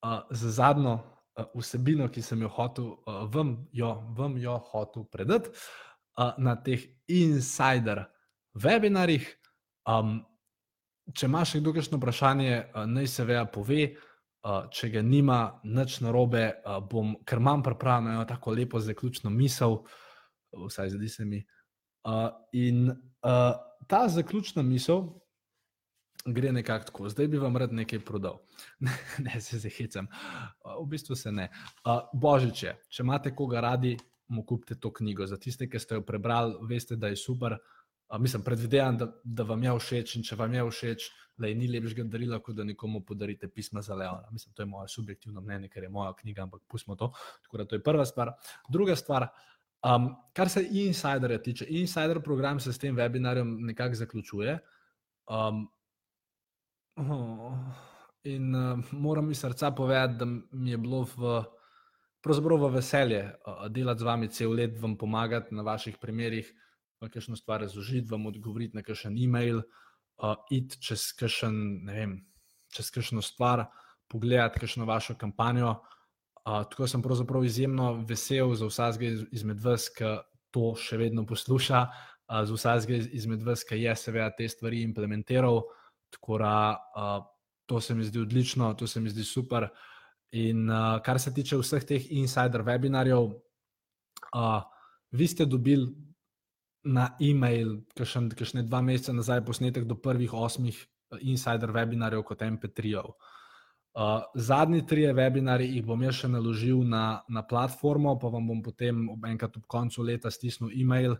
[0.00, 0.98] Uh, za zadnjo
[1.40, 5.50] Eh, vsebino, ki sem jo hotel, uh, vam, jo, vam jo hotel predati
[6.18, 8.04] uh, na teh insider
[8.54, 9.28] webinarjih.
[9.88, 10.18] Um,
[11.14, 13.84] če imaš kdo kakšno vprašanje, uh, naj se veja pove.
[13.92, 14.09] Uh,
[14.72, 19.82] če ga nima, nič narobe, uh, bom, ker imam pripravljeno tako lepo zaključno misel,
[20.66, 21.42] vsaj zdi se mi.
[22.08, 23.52] Uh, in uh,
[23.88, 25.04] ta zaključna misel,
[26.24, 27.08] gre nekako tako.
[27.08, 28.40] Zdaj bi vam rad nekaj prodal.
[29.24, 30.08] ne, se zahecam.
[30.64, 31.48] V bistvu se ne.
[32.12, 33.96] Božiče, če imate koga radi,
[34.28, 35.26] mu kupite to knjigo.
[35.26, 37.56] Za tiste, ki ste jo prebrali, veste, da je super.
[38.18, 41.08] Mislim, predvidevam, da, da vam je všeč in če vam je všeč,
[41.40, 44.28] da je ni lepšega darila, kot da nekomu podarite pisma za Leona.
[44.32, 47.12] Mislim, to je moje subjektivno mnenje, ker je moja knjiga, ampak pustimo to.
[47.44, 48.32] Tako da to je prva stvar.
[48.68, 49.28] Druga stvar,
[49.86, 54.58] um, kar se insiderja tiče, insider program se s tem webinarjem nekako zaključuje.
[55.30, 55.68] Um,
[56.96, 57.56] Oh,
[58.24, 61.44] in uh, moram iz srca povedati, da mi je bilo v,
[62.26, 66.52] v veselje uh, delati z vami cel let, vam pomagati na vaših primerih,
[67.00, 69.62] nekaj stvar razložiti, vam odgovoriti na kakšen e-mail,
[70.22, 71.12] uh, iti čez
[72.92, 73.64] kakšno stvar,
[74.08, 75.70] pogledati kakšno vašo kampanjo.
[75.70, 80.16] Uh, tako sem pravzaprav izjemno vesel za vsakega izmed vas, ki
[80.50, 85.62] to še vedno posluša, uh, za vsakega izmed vas, ki je seveda te stvari implementiral.
[86.10, 86.54] Tako da
[86.96, 87.24] uh,
[87.66, 89.68] to se mi zdi odlično, to se mi zdi super.
[90.32, 93.30] In uh, kar se tiče vseh teh insider webinarjev,
[94.34, 94.62] uh,
[95.10, 96.09] vi ste dobili
[96.84, 100.78] na e-mail, kakšne dva meseca nazaj, posnetek do prvih osmih
[101.20, 103.12] insider webinarjev kot MP3-ov.
[103.90, 108.62] Uh, zadnji tri webinarje jih bom jaz še naložil na, na platformo, pa vam bom
[108.62, 111.18] potem ob enkrat ob koncu leta stisnil e-mail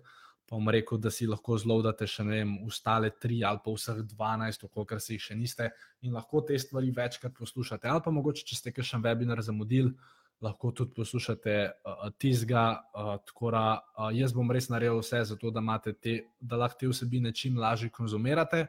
[0.50, 4.00] pa bom rekel, da si lahko zlodate še ne vem, ostale tri ali pa vseh
[4.02, 5.68] 12, koliko se jih še niste
[6.02, 7.86] in lahko te stvari večkrat poslušate.
[7.86, 9.94] Ali pa mogoče, če ste kakšen webinar zamudili,
[10.40, 12.82] lahko tudi poslušate uh, tizga.
[12.94, 13.64] Uh, tako da
[13.98, 17.58] uh, jaz bom res naredil vse za to, da, te, da lahko te vsebine čim
[17.58, 18.66] lažje konzumirate.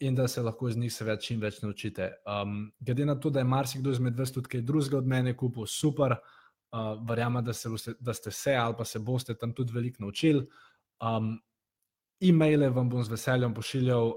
[0.00, 2.10] In da se lahko iz njih seveda čim več naučite.
[2.26, 5.66] Um, glede na to, da je marsikdo izmed vas tudi kaj drugega od mene kupil,
[5.70, 7.52] super, uh, verjamem, da,
[8.00, 10.46] da ste se ali pa se boste tam tudi veliko naučili.
[11.00, 11.38] Um,
[12.20, 14.12] E-maile vam bom z veseljem pošiljal,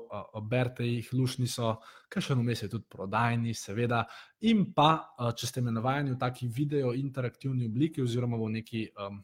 [0.46, 1.72] berite jih, lušni so,
[2.14, 4.04] kaj še vmes je tudi prodajni, seveda.
[4.46, 4.92] In pa,
[5.34, 9.18] če ste me navajeni v taki video interaktivni obliki, oziroma v neki um,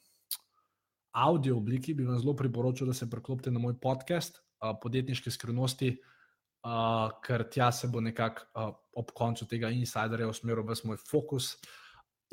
[1.21, 5.93] audio obliki, bi vam zelo priporočil, da se preklopite na moj podcast uh, Podjetniške skrivnosti,
[5.93, 11.55] uh, ker tja se bo nekako uh, ob koncu tega insiderja usmeril v svoj fokus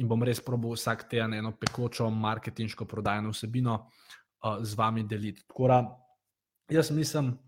[0.00, 5.44] in bom res probil vsak teden eno pekočo marketinško prodajno vsebino uh, z vami deliti.
[5.44, 5.84] Tako da
[6.70, 7.38] jaz mislim,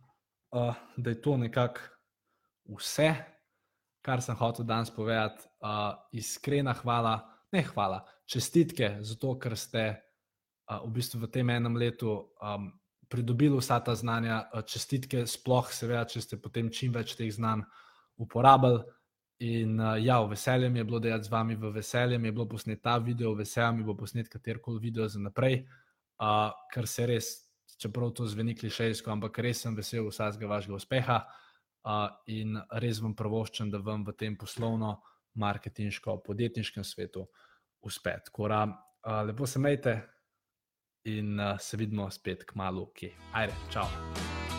[0.51, 1.81] uh, da je to nekako
[2.79, 3.15] vse,
[4.03, 5.47] kar sem hotel danes povedati.
[5.61, 7.21] Uh, iskrena hvala,
[7.53, 9.85] ne hvala, čestitke za to, ker ste
[10.71, 12.11] uh, v bistvu v tem enem letu
[12.43, 12.73] um,
[13.09, 14.49] pridobili vsa ta znanja.
[14.53, 17.63] Uh, čestitke, sploh, seveda, če ste potem čim več teh znanj
[18.19, 18.83] uporabili.
[19.43, 22.47] In uh, ja, veselje mi je bilo delati z vami, v veselje mi je bilo
[22.47, 25.65] posneti ta video, veselje mi bo posneti katerkoli video za naprej,
[26.23, 31.19] uh, ker se res čeprav to zveni klišejsko, ampak res sem vesel vsakega vašega uspeha
[31.23, 34.99] uh, in res vam pravoščam, da vam v tem poslovno,
[35.35, 37.27] marketinško, podjetniškem svetu
[37.83, 38.19] uspe.
[38.27, 39.97] Tako da uh, lepo se majte
[41.09, 43.15] in uh, se vidimo spet k malu, ki.
[43.15, 43.31] Okay.
[43.33, 44.52] Ajde, čau.